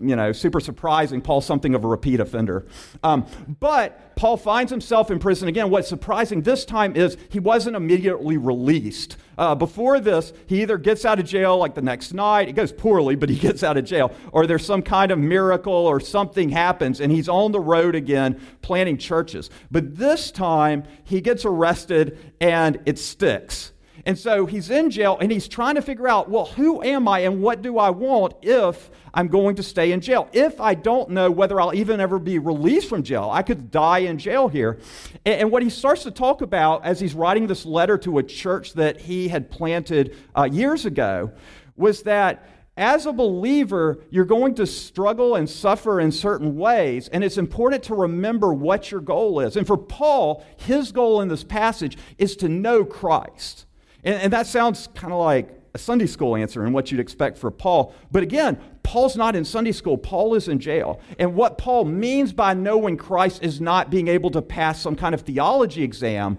You 0.01 0.17
know, 0.17 0.33
super 0.33 0.59
surprising. 0.59 1.21
Paul's 1.21 1.47
something 1.47 1.75
of 1.75 1.85
a 1.85 1.89
repeat 1.89 2.19
offender. 2.19 2.67
Um, 3.05 3.27
but 3.61 4.17
Paul 4.17 4.37
finds 4.37 4.71
himself 4.71 5.11
in 5.11 5.21
prison 5.21 5.47
again. 5.47 5.71
What's 5.71 5.89
surprising 5.89 6.43
this 6.43 6.65
time 6.65 6.97
is 6.97 7.17
he 7.31 7.39
wasn't 7.39 7.77
immediately 7.77 8.37
released. 8.37 9.17
Uh, 9.39 9.55
before 9.55 10.01
this, 10.01 10.33
he 10.47 10.63
either 10.63 10.79
gets 10.79 11.05
out 11.05 11.21
of 11.21 11.27
jail 11.27 11.57
like 11.57 11.75
the 11.75 11.83
next 11.83 12.13
night, 12.13 12.49
it 12.49 12.55
goes 12.55 12.73
poorly, 12.73 13.15
but 13.15 13.29
he 13.29 13.37
gets 13.39 13.63
out 13.63 13.77
of 13.77 13.85
jail, 13.85 14.13
or 14.33 14.47
there's 14.47 14.67
some 14.67 14.83
kind 14.83 15.13
of 15.13 15.19
miracle 15.19 15.73
or 15.73 16.01
something 16.01 16.49
happens 16.49 17.01
and 17.01 17.13
he's 17.13 17.29
on 17.29 17.53
the 17.53 17.61
road 17.61 17.95
again 17.95 18.41
planting 18.63 18.99
churches. 18.99 19.49
But 19.71 19.97
this 19.97 20.31
time, 20.31 20.85
he 21.05 21.21
gets 21.21 21.45
arrested 21.45 22.35
and 22.41 22.81
it 22.85 22.99
sticks. 22.99 23.74
And 24.07 24.19
so 24.19 24.45
he's 24.45 24.69
in 24.69 24.91
jail 24.91 25.17
and 25.21 25.33
he's 25.33 25.49
trying 25.49 25.77
to 25.77 25.83
figure 25.83 26.07
out, 26.07 26.29
well, 26.29 26.47
who 26.47 26.83
am 26.83 27.09
I 27.09 27.21
and 27.21 27.41
what 27.43 27.63
do 27.63 27.79
I 27.79 27.91
want 27.91 28.35
if 28.43 28.91
I'm 29.15 29.29
going 29.29 29.57
to 29.57 29.63
stay 29.63 29.93
in 29.93 30.01
jail? 30.01 30.29
If 30.33 30.61
I 30.61 30.75
don't 30.75 31.11
know 31.11 31.31
whether 31.31 31.61
I'll 31.61 31.75
even 31.75 32.01
ever 32.01 32.19
be 32.19 32.39
released 32.39 32.89
from 32.89 33.03
jail, 33.03 33.31
I 33.33 33.43
could 33.43 33.71
die 33.71 34.01
in 34.01 34.19
jail 34.19 34.49
here. 34.49 34.79
And, 35.25 35.51
what 35.51 35.63
he 35.63 35.71
starts 35.71 36.03
to 36.03 36.11
talk 36.11 36.43
about 36.43 36.85
as 36.85 36.99
he's 36.99 37.15
writing 37.15 37.47
this 37.47 37.65
letter 37.65 37.97
to 37.99 38.19
a 38.19 38.23
church 38.23 38.73
that 38.75 39.01
he 39.01 39.29
had 39.29 39.51
planted 39.51 40.17
uh, 40.35 40.49
years 40.51 40.85
ago 40.85 41.31
was 41.77 42.03
that 42.03 42.49
as 42.77 43.07
a 43.07 43.13
believer, 43.13 44.01
you're 44.11 44.25
going 44.25 44.57
to 44.57 44.67
struggle 44.67 45.37
and 45.37 45.49
suffer 45.49 46.01
in 46.01 46.11
certain 46.11 46.57
ways, 46.57 47.07
and 47.09 47.23
it's 47.23 47.39
important 47.39 47.85
to 47.85 47.95
remember 47.95 48.53
what 48.53 48.91
your 48.91 49.01
goal 49.01 49.39
is. 49.39 49.57
And 49.57 49.65
for 49.65 49.77
Paul, 49.77 50.45
his 50.57 50.91
goal 50.91 51.21
in 51.21 51.29
this 51.29 51.45
passage 51.45 51.97
is 52.19 52.35
to 52.37 52.49
know 52.49 52.85
Christ. 52.85 53.67
And, 54.05 54.15
and 54.15 54.33
that 54.33 54.47
sounds 54.47 54.89
kind 54.95 55.13
of 55.13 55.19
like 55.19 55.61
a 55.75 55.79
Sunday 55.79 56.07
school 56.07 56.37
answer 56.37 56.65
and 56.65 56.73
what 56.73 56.91
you'd 56.91 57.01
expect 57.01 57.37
for 57.37 57.51
Paul. 57.51 57.93
But 58.13 58.23
again, 58.23 58.59
Paul's 58.85 59.17
not 59.17 59.35
in 59.35 59.45
Sunday 59.45 59.73
school, 59.73 59.99
Paul 59.99 60.35
is 60.35 60.47
in 60.47 60.61
jail. 60.61 61.01
And 61.19 61.35
what 61.35 61.59
Paul 61.59 61.85
means 61.85 62.33
by 62.33 62.55
knowing 62.55 62.97
Christ 62.97 63.43
is 63.43 63.61
not 63.61 63.91
being 63.91 64.09
able 64.09 64.31
to 64.33 64.43
pass 64.43 64.81
some 64.81 64.95
kind 64.95 65.15
of 65.15 65.23
theology 65.23 65.83
exam, 65.83 66.39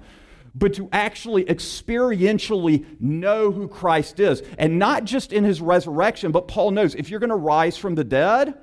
but 0.54 0.74
to 0.76 0.88
actually 0.94 1.44
experientially 1.46 2.86
know 3.02 3.52
who 3.52 3.68
Christ 3.68 4.22
is. 4.22 4.42
And 4.58 4.80
not 4.80 5.04
just 5.04 5.34
in 5.34 5.44
his 5.44 5.60
resurrection, 5.60 6.32
but 6.32 6.48
Paul 6.48 6.72
knows 6.72 6.96
if 6.96 7.10
you're 7.10 7.20
going 7.20 7.30
to 7.30 7.36
rise 7.36 7.76
from 7.76 7.96
the 7.96 8.06
dead, 8.06 8.54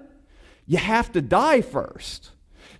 you 0.64 0.78
have 0.78 1.12
to 1.12 1.21
die 1.21 1.61
first. 1.61 2.30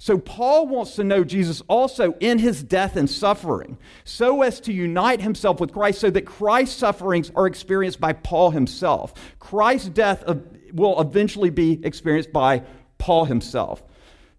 So 0.03 0.19
Paul 0.19 0.67
wants 0.67 0.97
to 0.97 1.05
know 1.05 1.23
Jesus 1.23 1.63
also 1.69 2.15
in 2.19 2.41
his 2.41 2.61
death 2.61 2.97
and 2.97 3.09
suffering, 3.09 3.79
so 4.03 4.43
as 4.43 4.59
to 4.63 4.73
unite 4.73 5.21
himself 5.21 5.61
with 5.61 5.73
Christ, 5.73 6.01
so 6.01 6.11
that 6.11 6.27
Christ's 6.27 6.77
sufferings 6.77 7.31
are 7.37 7.47
experienced 7.47 8.01
by 8.01 8.13
Paul 8.13 8.51
himself. 8.51 9.15
Christ's 9.39 9.91
death 9.91 10.25
will 10.73 11.01
eventually 11.01 11.51
be 11.51 11.79
experienced 11.85 12.33
by 12.33 12.65
Paul 12.99 13.27
himself. 13.27 13.85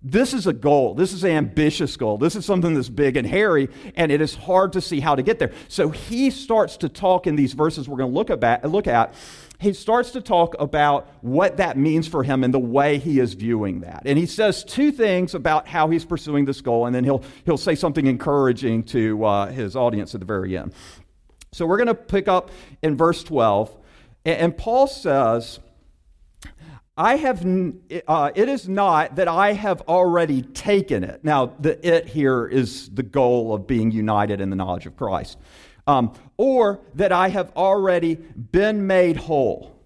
This 0.01 0.33
is 0.33 0.47
a 0.47 0.51
goal. 0.53 0.95
This 0.95 1.13
is 1.13 1.23
an 1.23 1.31
ambitious 1.31 1.95
goal. 1.95 2.17
This 2.17 2.35
is 2.35 2.45
something 2.45 2.73
that's 2.73 2.89
big 2.89 3.15
and 3.15 3.25
hairy, 3.25 3.69
and 3.95 4.11
it 4.11 4.19
is 4.19 4.35
hard 4.35 4.73
to 4.73 4.81
see 4.81 4.99
how 4.99 5.15
to 5.15 5.23
get 5.23 5.39
there. 5.39 5.53
So 5.69 5.87
he 5.87 6.29
starts 6.29 6.75
to 6.77 6.89
talk 6.89 7.25
in 7.25 7.37
these 7.37 7.53
verses 7.53 7.87
we're 7.87 7.99
going 7.99 8.11
to 8.11 8.67
look, 8.67 8.87
at. 8.89 9.15
He 9.63 9.73
starts 9.73 10.11
to 10.11 10.21
talk 10.21 10.55
about 10.59 11.07
what 11.21 11.57
that 11.57 11.77
means 11.77 12.07
for 12.07 12.21
him 12.21 12.43
and 12.43 12.53
the 12.53 12.59
way 12.59 12.97
he 12.97 13.19
is 13.19 13.33
viewing 13.33 13.79
that. 13.79 14.03
And 14.05 14.19
he 14.19 14.25
says 14.25 14.63
two 14.63 14.91
things 14.91 15.33
about 15.33 15.67
how 15.67 15.89
he's 15.89 16.03
pursuing 16.03 16.43
this 16.43 16.59
goal, 16.59 16.85
and 16.85 16.93
then 16.93 17.05
he'll, 17.05 17.23
he'll 17.45 17.57
say 17.57 17.73
something 17.73 18.05
encouraging 18.05 18.83
to 18.83 19.23
uh, 19.23 19.47
his 19.47 19.75
audience 19.75 20.13
at 20.13 20.19
the 20.19 20.25
very 20.25 20.57
end. 20.57 20.73
So 21.53 21.65
we're 21.65 21.77
going 21.77 21.87
to 21.87 21.95
pick 21.95 22.27
up 22.27 22.51
in 22.81 22.97
verse 22.97 23.23
12, 23.23 23.75
and, 24.25 24.37
and 24.37 24.57
Paul 24.57 24.87
says, 24.87 25.59
I 26.95 27.15
have, 27.15 27.43
uh, 28.07 28.31
it 28.35 28.49
is 28.49 28.69
not 28.69 29.15
that 29.15 29.27
I 29.27 29.53
have 29.53 29.81
already 29.83 30.43
taken 30.43 31.03
it. 31.03 31.23
Now, 31.23 31.53
the 31.59 31.85
it 31.87 32.05
here 32.05 32.45
is 32.45 32.89
the 32.89 33.01
goal 33.01 33.55
of 33.55 33.65
being 33.65 33.91
united 33.91 34.41
in 34.41 34.51
the 34.51 34.55
knowledge 34.55 34.85
of 34.85 34.95
Christ. 34.95 35.39
Um, 35.87 36.13
or 36.43 36.81
that 36.95 37.13
I 37.13 37.29
have 37.29 37.53
already 37.55 38.15
been 38.15 38.85
made 38.85 39.15
whole. 39.15 39.79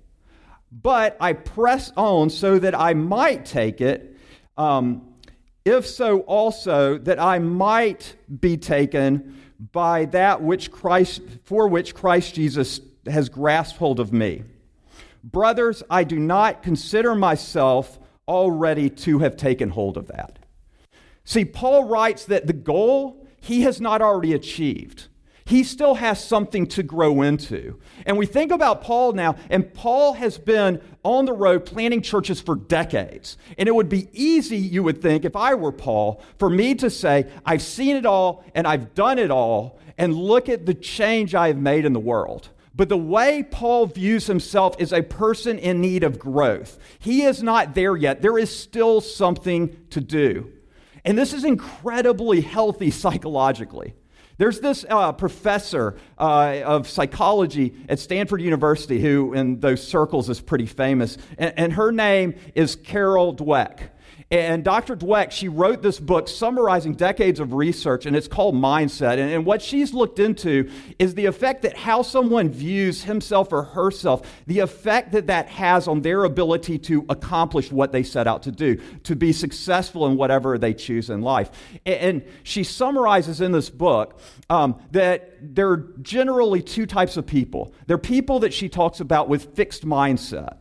But 0.71 1.15
I 1.21 1.33
press 1.33 1.91
on 1.95 2.31
so 2.31 2.57
that 2.57 2.73
I 2.73 2.95
might 2.95 3.45
take 3.45 3.79
it, 3.79 4.17
um, 4.57 5.13
if 5.65 5.85
so 5.85 6.21
also 6.21 6.97
that 6.97 7.19
I 7.19 7.37
might 7.37 8.15
be 8.39 8.57
taken 8.57 9.39
by 9.71 10.05
that 10.05 10.41
which 10.41 10.71
Christ, 10.71 11.21
for 11.43 11.67
which 11.67 11.93
Christ 11.93 12.33
Jesus 12.33 12.81
has 13.05 13.29
grasped 13.29 13.77
hold 13.77 13.99
of 13.99 14.11
me. 14.11 14.41
Brothers, 15.23 15.83
I 15.91 16.05
do 16.05 16.17
not 16.17 16.63
consider 16.63 17.13
myself 17.13 17.99
already 18.27 18.89
to 19.05 19.19
have 19.19 19.37
taken 19.37 19.69
hold 19.69 19.95
of 19.95 20.07
that. 20.07 20.39
See, 21.23 21.45
Paul 21.45 21.83
writes 21.83 22.25
that 22.25 22.47
the 22.47 22.53
goal 22.53 23.27
he 23.39 23.61
has 23.61 23.79
not 23.79 24.01
already 24.01 24.33
achieved. 24.33 25.07
He 25.47 25.63
still 25.63 25.95
has 25.95 26.21
something 26.21 26.67
to 26.67 26.83
grow 26.83 27.21
into. 27.21 27.79
And 28.05 28.17
we 28.17 28.25
think 28.25 28.51
about 28.51 28.81
Paul 28.81 29.13
now, 29.13 29.37
and 29.49 29.73
Paul 29.73 30.11
has 30.11 30.37
been 30.37 30.81
on 31.03 31.23
the 31.23 31.31
road 31.31 31.65
planting 31.65 32.01
churches 32.01 32.41
for 32.41 32.57
decades. 32.57 33.37
And 33.57 33.69
it 33.69 33.73
would 33.73 33.87
be 33.87 34.09
easy, 34.11 34.57
you 34.57 34.83
would 34.83 35.01
think, 35.01 35.23
if 35.23 35.37
I 35.37 35.53
were 35.53 35.71
Paul, 35.71 36.21
for 36.37 36.49
me 36.49 36.75
to 36.75 36.89
say, 36.89 37.27
I've 37.45 37.61
seen 37.61 37.95
it 37.95 38.05
all 38.05 38.43
and 38.55 38.67
I've 38.67 38.93
done 38.93 39.17
it 39.19 39.31
all, 39.31 39.79
and 39.97 40.13
look 40.13 40.49
at 40.49 40.65
the 40.65 40.73
change 40.73 41.33
I 41.33 41.47
have 41.47 41.57
made 41.57 41.85
in 41.85 41.93
the 41.93 41.99
world. 41.99 42.49
But 42.75 42.89
the 42.89 42.97
way 42.97 43.41
Paul 43.49 43.85
views 43.85 44.27
himself 44.27 44.75
is 44.79 44.91
a 44.91 45.01
person 45.01 45.57
in 45.59 45.79
need 45.79 46.03
of 46.03 46.19
growth. 46.19 46.77
He 46.99 47.23
is 47.23 47.41
not 47.41 47.73
there 47.73 47.95
yet. 47.95 48.21
There 48.21 48.37
is 48.37 48.53
still 48.53 48.99
something 48.99 49.77
to 49.91 50.01
do. 50.01 50.51
And 51.05 51.17
this 51.17 51.31
is 51.31 51.45
incredibly 51.45 52.41
healthy 52.41 52.91
psychologically. 52.91 53.95
There's 54.37 54.59
this 54.59 54.85
uh, 54.87 55.13
professor 55.13 55.97
uh, 56.17 56.61
of 56.63 56.87
psychology 56.87 57.73
at 57.89 57.99
Stanford 57.99 58.41
University 58.41 59.01
who, 59.01 59.33
in 59.33 59.59
those 59.59 59.85
circles, 59.85 60.29
is 60.29 60.39
pretty 60.39 60.67
famous. 60.67 61.17
And, 61.37 61.53
and 61.57 61.73
her 61.73 61.91
name 61.91 62.35
is 62.53 62.75
Carol 62.75 63.35
Dweck. 63.35 63.89
And 64.29 64.61
Dr. 64.61 64.97
Dweck, 64.97 65.31
she 65.31 65.47
wrote 65.47 65.81
this 65.81 66.01
book 66.01 66.27
summarizing 66.27 66.95
decades 66.95 67.39
of 67.39 67.53
research, 67.53 68.05
and 68.05 68.13
it's 68.13 68.27
called 68.27 68.55
Mindset. 68.55 69.13
And, 69.13 69.31
and, 69.31 69.45
what 69.45 69.61
she's 69.61 69.93
looked 69.93 70.19
into 70.19 70.69
is 70.99 71.15
the 71.15 71.27
effect 71.27 71.61
that 71.61 71.77
how 71.77 72.01
someone 72.01 72.49
views 72.49 73.03
himself 73.03 73.53
or 73.53 73.63
herself, 73.63 74.29
the 74.45 74.59
effect 74.59 75.13
that 75.13 75.27
that 75.27 75.47
has 75.47 75.87
on 75.87 76.01
their 76.01 76.25
ability 76.25 76.77
to 76.79 77.05
accomplish 77.07 77.71
what 77.71 77.93
they 77.93 78.03
set 78.03 78.27
out 78.27 78.43
to 78.43 78.51
do, 78.51 78.75
to 79.03 79.15
be 79.15 79.31
successful 79.31 80.05
in 80.07 80.17
whatever 80.17 80.57
they 80.57 80.73
choose 80.73 81.09
in 81.09 81.21
life. 81.21 81.49
And, 81.85 81.95
and 81.95 82.23
she 82.43 82.65
summarizes 82.65 83.39
in 83.39 83.53
this 83.53 83.69
book 83.69 84.19
um, 84.49 84.77
that 84.91 85.37
there 85.41 85.69
are 85.69 85.93
generally 86.01 86.61
two 86.61 86.85
types 86.85 87.15
of 87.15 87.25
people. 87.25 87.73
There 87.85 87.95
are 87.95 87.97
people 87.97 88.39
that 88.39 88.53
she 88.53 88.67
talks 88.67 88.99
about 88.99 89.29
with 89.29 89.55
fixed 89.55 89.85
mindset. 89.85 90.57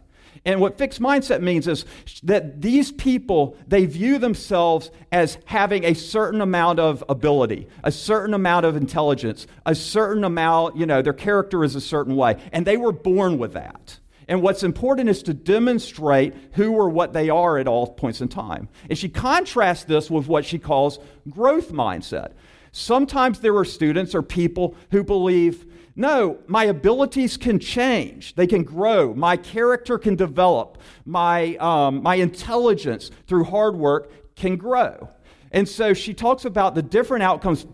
And 0.46 0.60
what 0.60 0.78
fixed 0.78 1.00
mindset 1.00 1.42
means 1.42 1.66
is 1.66 1.84
that 2.22 2.62
these 2.62 2.92
people, 2.92 3.56
they 3.66 3.84
view 3.84 4.18
themselves 4.18 4.92
as 5.10 5.38
having 5.44 5.84
a 5.84 5.92
certain 5.92 6.40
amount 6.40 6.78
of 6.78 7.02
ability, 7.08 7.66
a 7.82 7.90
certain 7.90 8.32
amount 8.32 8.64
of 8.64 8.76
intelligence, 8.76 9.48
a 9.66 9.74
certain 9.74 10.22
amount, 10.22 10.76
you 10.76 10.86
know, 10.86 11.02
their 11.02 11.12
character 11.12 11.64
is 11.64 11.74
a 11.74 11.80
certain 11.80 12.14
way. 12.14 12.36
And 12.52 12.64
they 12.64 12.76
were 12.76 12.92
born 12.92 13.38
with 13.38 13.54
that. 13.54 13.98
And 14.28 14.40
what's 14.40 14.62
important 14.62 15.08
is 15.08 15.22
to 15.24 15.34
demonstrate 15.34 16.32
who 16.52 16.72
or 16.72 16.88
what 16.90 17.12
they 17.12 17.28
are 17.28 17.58
at 17.58 17.66
all 17.66 17.88
points 17.88 18.20
in 18.20 18.28
time. 18.28 18.68
And 18.88 18.96
she 18.96 19.08
contrasts 19.08 19.84
this 19.84 20.10
with 20.10 20.28
what 20.28 20.44
she 20.44 20.60
calls 20.60 21.00
growth 21.28 21.72
mindset. 21.72 22.32
Sometimes 22.70 23.40
there 23.40 23.56
are 23.56 23.64
students 23.64 24.14
or 24.14 24.22
people 24.22 24.76
who 24.92 25.02
believe 25.02 25.66
no, 25.96 26.38
my 26.46 26.64
abilities 26.64 27.38
can 27.38 27.58
change. 27.58 28.34
They 28.34 28.46
can 28.46 28.64
grow. 28.64 29.14
My 29.14 29.38
character 29.38 29.98
can 29.98 30.14
develop. 30.14 30.78
My, 31.06 31.56
um, 31.56 32.02
my 32.02 32.16
intelligence 32.16 33.10
through 33.26 33.44
hard 33.44 33.76
work 33.76 34.12
can 34.36 34.56
grow. 34.56 35.08
And 35.52 35.66
so 35.66 35.94
she 35.94 36.12
talks 36.12 36.44
about 36.44 36.74
the 36.74 36.82
different 36.82 37.22
outcomes 37.22 37.66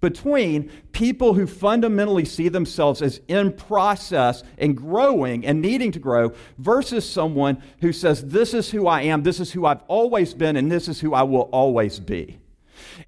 between 0.00 0.70
people 0.90 1.34
who 1.34 1.46
fundamentally 1.46 2.24
see 2.24 2.48
themselves 2.48 3.00
as 3.00 3.20
in 3.28 3.52
process 3.52 4.42
and 4.58 4.76
growing 4.76 5.46
and 5.46 5.62
needing 5.62 5.92
to 5.92 6.00
grow 6.00 6.32
versus 6.58 7.08
someone 7.08 7.62
who 7.80 7.92
says, 7.92 8.24
This 8.24 8.54
is 8.54 8.70
who 8.70 8.88
I 8.88 9.02
am, 9.02 9.22
this 9.22 9.38
is 9.38 9.52
who 9.52 9.66
I've 9.66 9.82
always 9.86 10.34
been, 10.34 10.56
and 10.56 10.70
this 10.70 10.88
is 10.88 11.00
who 11.00 11.14
I 11.14 11.22
will 11.22 11.48
always 11.52 12.00
be. 12.00 12.38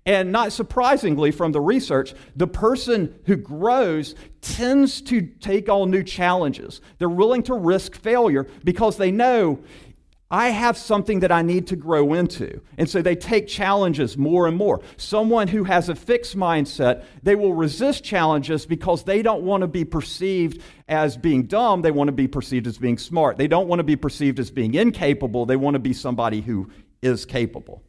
And 0.07 0.33
not 0.33 0.53
surprisingly, 0.53 1.31
from 1.31 1.53
the 1.53 1.61
research, 1.61 2.15
the 2.35 2.47
person 2.47 3.15
who 3.27 3.37
grows 3.37 4.15
tends 4.41 5.03
to 5.03 5.21
take 5.21 5.69
on 5.69 5.91
new 5.91 6.03
challenges. 6.03 6.81
They're 6.99 7.09
willing 7.09 7.43
to 7.45 7.55
risk 7.55 7.97
failure 7.97 8.47
because 8.65 8.97
they 8.97 9.11
know 9.11 9.61
I 10.33 10.51
have 10.51 10.79
something 10.79 11.21
that 11.21 11.33
I 11.33 11.43
need 11.43 11.67
to 11.69 11.77
grow 11.77 12.15
into. 12.15 12.61
And 12.79 12.89
so 12.89 13.03
they 13.03 13.17
take 13.17 13.49
challenges 13.49 14.17
more 14.17 14.47
and 14.47 14.57
more. 14.57 14.81
Someone 14.97 15.49
who 15.49 15.65
has 15.65 15.89
a 15.89 15.95
fixed 15.95 16.37
mindset, 16.37 17.05
they 17.25 17.35
will 17.35 17.53
resist 17.53 18.05
challenges 18.05 18.65
because 18.65 19.03
they 19.03 19.23
don't 19.23 19.43
want 19.43 19.63
to 19.63 19.67
be 19.67 19.85
perceived 19.85 20.63
as 20.89 21.17
being 21.17 21.45
dumb. 21.45 21.83
They 21.83 21.91
want 21.91 22.09
to 22.09 22.13
be 22.13 22.29
perceived 22.29 22.69
as 22.69 22.79
being 22.79 22.97
smart. 22.97 23.39
They 23.39 23.49
don't 23.49 23.67
want 23.67 23.81
to 23.81 23.85
be 23.85 23.97
perceived 23.97 24.39
as 24.39 24.53
being 24.53 24.75
incapable. 24.75 25.47
They 25.47 25.57
want 25.57 25.75
to 25.75 25.81
be 25.81 25.93
somebody 25.93 26.41
who 26.41 26.71
is 27.03 27.27
capable. 27.27 27.83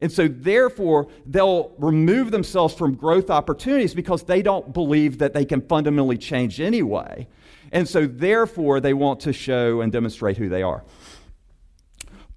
And 0.00 0.12
so, 0.12 0.28
therefore, 0.28 1.08
they'll 1.24 1.72
remove 1.78 2.30
themselves 2.30 2.74
from 2.74 2.94
growth 2.94 3.30
opportunities 3.30 3.94
because 3.94 4.24
they 4.24 4.42
don't 4.42 4.72
believe 4.72 5.18
that 5.18 5.32
they 5.32 5.44
can 5.44 5.62
fundamentally 5.62 6.18
change 6.18 6.60
anyway. 6.60 7.28
And 7.72 7.88
so, 7.88 8.06
therefore, 8.06 8.80
they 8.80 8.94
want 8.94 9.20
to 9.20 9.32
show 9.32 9.80
and 9.80 9.90
demonstrate 9.90 10.36
who 10.36 10.48
they 10.48 10.62
are. 10.62 10.84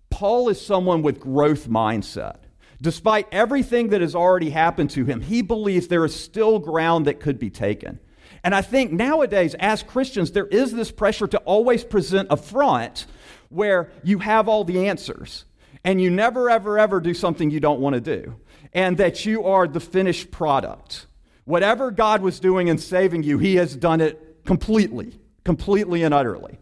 Paul 0.09 0.49
is 0.49 0.63
someone 0.63 1.01
with 1.01 1.19
growth 1.19 1.67
mindset. 1.69 2.37
Despite 2.81 3.27
everything 3.31 3.89
that 3.89 3.99
has 3.99 4.15
already 4.15 4.49
happened 4.49 4.89
to 4.91 5.03
him, 5.03 5.19
he 5.21 5.41
believes 5.41 5.87
there 5.87 6.05
is 6.05 6.15
still 6.17 6.59
ground 6.59 7.07
that 7.07 7.19
could 7.19 7.37
be 7.37 7.49
taken. 7.49 7.99
And 8.43 8.55
I 8.55 8.61
think 8.61 8.91
nowadays, 8.91 9.53
as 9.55 9.83
Christians, 9.83 10.31
there 10.31 10.47
is 10.47 10.71
this 10.71 10.91
pressure 10.91 11.27
to 11.27 11.37
always 11.39 11.83
present 11.83 12.29
a 12.31 12.37
front 12.37 13.05
where 13.49 13.91
you 14.03 14.19
have 14.19 14.47
all 14.47 14.63
the 14.63 14.87
answers 14.87 15.43
and 15.83 16.01
you 16.01 16.09
never, 16.09 16.50
ever, 16.50 16.77
ever 16.77 17.00
do 17.00 17.13
something 17.13 17.50
you 17.50 17.59
don't 17.59 17.79
want 17.79 17.93
to 17.95 18.01
do, 18.01 18.36
and 18.74 18.98
that 18.98 19.25
you 19.25 19.45
are 19.45 19.67
the 19.67 19.79
finished 19.79 20.31
product. 20.31 21.07
Whatever 21.45 21.91
God 21.91 22.21
was 22.21 22.39
doing 22.39 22.67
in 22.67 22.77
saving 22.77 23.24
you, 23.24 23.38
He 23.38 23.55
has 23.55 23.75
done 23.75 24.01
it 24.01 24.45
completely, 24.45 25.19
completely 25.43 26.03
and 26.03 26.13
utterly. 26.13 26.59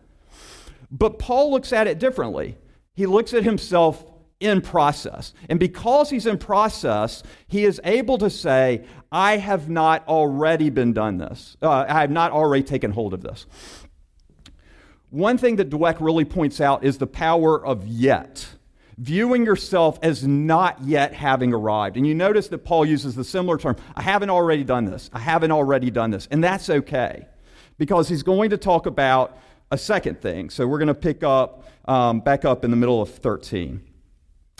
But 0.91 1.19
Paul 1.19 1.51
looks 1.51 1.73
at 1.73 1.87
it 1.87 1.99
differently. 1.99 2.57
He 2.93 3.05
looks 3.05 3.33
at 3.33 3.43
himself 3.43 4.03
in 4.39 4.61
process. 4.61 5.33
And 5.49 5.59
because 5.59 6.09
he's 6.09 6.25
in 6.25 6.37
process, 6.37 7.23
he 7.47 7.65
is 7.65 7.81
able 7.83 8.17
to 8.19 8.29
say, 8.29 8.85
I 9.11 9.37
have 9.37 9.69
not 9.69 10.07
already 10.07 10.69
been 10.69 10.93
done 10.93 11.17
this. 11.17 11.57
Uh, 11.61 11.85
I 11.87 12.01
have 12.01 12.11
not 12.11 12.31
already 12.31 12.63
taken 12.63 12.91
hold 12.91 13.13
of 13.13 13.21
this. 13.21 13.45
One 15.09 15.37
thing 15.37 15.55
that 15.57 15.69
Dweck 15.69 15.97
really 15.99 16.25
points 16.25 16.59
out 16.59 16.83
is 16.83 16.97
the 16.97 17.07
power 17.07 17.65
of 17.65 17.87
yet 17.87 18.47
viewing 18.97 19.45
yourself 19.45 19.99
as 20.01 20.25
not 20.25 20.81
yet 20.83 21.13
having 21.13 21.53
arrived. 21.53 21.97
And 21.97 22.07
you 22.07 22.15
notice 22.15 22.47
that 22.49 22.59
Paul 22.59 22.85
uses 22.85 23.15
the 23.15 23.23
similar 23.23 23.57
term 23.57 23.75
I 23.95 24.01
haven't 24.01 24.29
already 24.29 24.63
done 24.63 24.85
this. 24.85 25.09
I 25.13 25.19
haven't 25.19 25.51
already 25.51 25.91
done 25.91 26.11
this. 26.11 26.27
And 26.31 26.43
that's 26.43 26.69
okay 26.69 27.27
because 27.77 28.09
he's 28.09 28.23
going 28.23 28.49
to 28.49 28.57
talk 28.57 28.85
about 28.85 29.37
a 29.71 29.77
second 29.77 30.21
thing. 30.21 30.49
So 30.49 30.65
we're 30.65 30.79
going 30.79 30.87
to 30.87 30.93
pick 30.93 31.23
up, 31.23 31.65
um, 31.85 32.21
back 32.21 32.45
up 32.45 32.63
in 32.65 32.71
the 32.71 32.77
middle 32.77 33.01
of 33.01 33.09
13. 33.09 33.81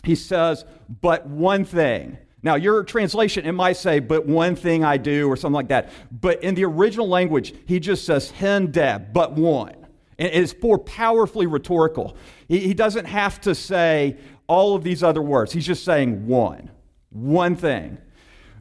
he 0.04 0.14
says, 0.14 0.64
but 1.00 1.26
one 1.26 1.64
thing. 1.64 2.18
Now, 2.40 2.54
your 2.54 2.84
translation, 2.84 3.44
it 3.44 3.52
might 3.52 3.76
say, 3.76 3.98
but 3.98 4.24
one 4.26 4.54
thing 4.54 4.84
I 4.84 4.96
do, 4.96 5.28
or 5.28 5.36
something 5.36 5.54
like 5.54 5.68
that. 5.68 5.90
But 6.12 6.44
in 6.44 6.54
the 6.54 6.64
original 6.64 7.08
language, 7.08 7.52
he 7.66 7.80
just 7.80 8.04
says, 8.04 8.30
hen 8.30 8.70
de, 8.70 9.04
but 9.12 9.32
one. 9.32 9.87
And 10.18 10.28
it's 10.32 10.54
more 10.60 10.78
powerfully 10.78 11.46
rhetorical. 11.46 12.16
He 12.48 12.74
doesn't 12.74 13.04
have 13.04 13.40
to 13.42 13.54
say 13.54 14.16
all 14.48 14.74
of 14.74 14.82
these 14.82 15.02
other 15.02 15.22
words. 15.22 15.52
He's 15.52 15.66
just 15.66 15.84
saying 15.84 16.26
one. 16.26 16.70
One 17.10 17.54
thing. 17.54 17.98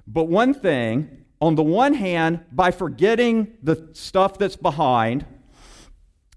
But 0.05 0.25
one 0.25 0.53
thing, 0.53 1.25
on 1.41 1.55
the 1.55 1.63
one 1.63 1.93
hand, 1.93 2.41
by 2.51 2.71
forgetting 2.71 3.57
the 3.63 3.89
stuff 3.93 4.37
that's 4.37 4.55
behind, 4.55 5.25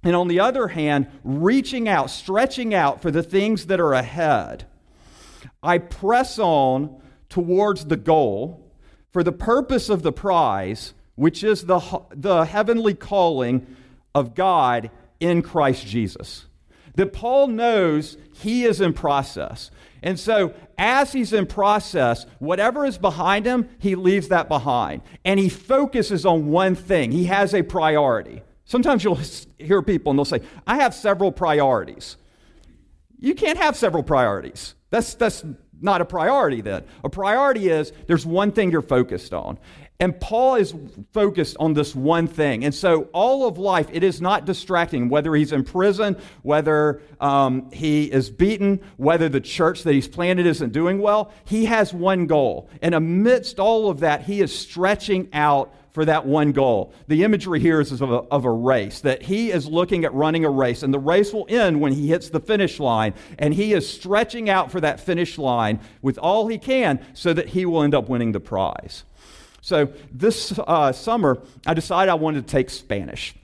and 0.02 0.16
on 0.16 0.28
the 0.28 0.40
other 0.40 0.68
hand, 0.68 1.08
reaching 1.22 1.88
out, 1.88 2.10
stretching 2.10 2.72
out 2.72 3.02
for 3.02 3.10
the 3.10 3.22
things 3.22 3.66
that 3.66 3.80
are 3.80 3.92
ahead, 3.92 4.66
I 5.62 5.78
press 5.78 6.38
on 6.38 7.00
towards 7.28 7.84
the 7.84 7.96
goal 7.96 8.72
for 9.12 9.22
the 9.22 9.32
purpose 9.32 9.88
of 9.90 10.02
the 10.02 10.12
prize, 10.12 10.94
which 11.16 11.44
is 11.44 11.66
the, 11.66 12.02
the 12.14 12.44
heavenly 12.44 12.94
calling 12.94 13.66
of 14.14 14.34
God 14.34 14.90
in 15.20 15.42
Christ 15.42 15.86
Jesus. 15.86 16.46
That 16.96 17.12
Paul 17.12 17.46
knows 17.48 18.16
he 18.34 18.64
is 18.64 18.80
in 18.80 18.92
process. 18.92 19.70
And 20.02 20.18
so, 20.18 20.54
as 20.78 21.12
he's 21.12 21.32
in 21.32 21.46
process, 21.46 22.26
whatever 22.38 22.86
is 22.86 22.98
behind 22.98 23.44
him, 23.46 23.68
he 23.78 23.94
leaves 23.94 24.28
that 24.28 24.48
behind. 24.48 25.02
And 25.24 25.38
he 25.38 25.48
focuses 25.48 26.24
on 26.24 26.48
one 26.48 26.74
thing. 26.74 27.12
He 27.12 27.24
has 27.26 27.54
a 27.54 27.62
priority. 27.62 28.42
Sometimes 28.64 29.04
you'll 29.04 29.20
hear 29.58 29.82
people 29.82 30.10
and 30.10 30.18
they'll 30.18 30.24
say, 30.24 30.40
I 30.66 30.76
have 30.76 30.94
several 30.94 31.32
priorities. 31.32 32.16
You 33.18 33.34
can't 33.34 33.58
have 33.58 33.76
several 33.76 34.02
priorities. 34.02 34.74
That's, 34.88 35.14
that's 35.14 35.44
not 35.80 36.00
a 36.00 36.04
priority 36.04 36.62
then. 36.62 36.84
A 37.04 37.10
priority 37.10 37.68
is 37.68 37.92
there's 38.06 38.24
one 38.24 38.52
thing 38.52 38.70
you're 38.70 38.82
focused 38.82 39.34
on. 39.34 39.58
And 40.00 40.18
Paul 40.18 40.54
is 40.54 40.74
focused 41.12 41.58
on 41.60 41.74
this 41.74 41.94
one 41.94 42.26
thing. 42.26 42.64
And 42.64 42.74
so, 42.74 43.02
all 43.12 43.46
of 43.46 43.58
life, 43.58 43.88
it 43.92 44.02
is 44.02 44.22
not 44.22 44.46
distracting, 44.46 45.10
whether 45.10 45.34
he's 45.34 45.52
in 45.52 45.62
prison, 45.62 46.16
whether 46.42 47.02
um, 47.20 47.70
he 47.70 48.10
is 48.10 48.30
beaten, 48.30 48.80
whether 48.96 49.28
the 49.28 49.42
church 49.42 49.82
that 49.82 49.92
he's 49.92 50.08
planted 50.08 50.46
isn't 50.46 50.72
doing 50.72 51.00
well. 51.00 51.32
He 51.44 51.66
has 51.66 51.92
one 51.92 52.26
goal. 52.26 52.70
And 52.80 52.94
amidst 52.94 53.60
all 53.60 53.90
of 53.90 54.00
that, 54.00 54.22
he 54.22 54.40
is 54.40 54.58
stretching 54.58 55.28
out 55.34 55.74
for 55.92 56.04
that 56.04 56.24
one 56.24 56.52
goal. 56.52 56.94
The 57.08 57.24
imagery 57.24 57.60
here 57.60 57.80
is 57.80 57.92
of 57.92 58.10
a, 58.10 58.18
of 58.30 58.44
a, 58.44 58.50
race, 58.50 59.00
that 59.00 59.22
he 59.22 59.50
is 59.50 59.66
looking 59.66 60.04
at 60.04 60.14
running 60.14 60.44
a 60.44 60.50
race, 60.50 60.82
and 60.82 60.94
the 60.94 60.98
race 60.98 61.32
will 61.32 61.46
end 61.48 61.80
when 61.80 61.92
he 61.92 62.08
hits 62.08 62.30
the 62.30 62.40
finish 62.40 62.78
line, 62.78 63.12
and 63.38 63.52
he 63.52 63.72
is 63.72 63.88
stretching 63.88 64.48
out 64.48 64.70
for 64.70 64.80
that 64.80 65.00
finish 65.00 65.36
line 65.36 65.80
with 66.00 66.16
all 66.18 66.46
he 66.46 66.58
can 66.58 67.04
so 67.12 67.32
that 67.32 67.48
he 67.48 67.66
will 67.66 67.82
end 67.82 67.94
up 67.94 68.08
winning 68.08 68.32
the 68.32 68.40
prize. 68.40 69.04
So 69.60 69.88
this 70.12 70.58
uh, 70.58 70.92
summer, 70.92 71.38
I 71.66 71.74
decided 71.74 72.10
I 72.10 72.14
wanted 72.14 72.46
to 72.46 72.50
take 72.50 72.70
Spanish. 72.70 73.34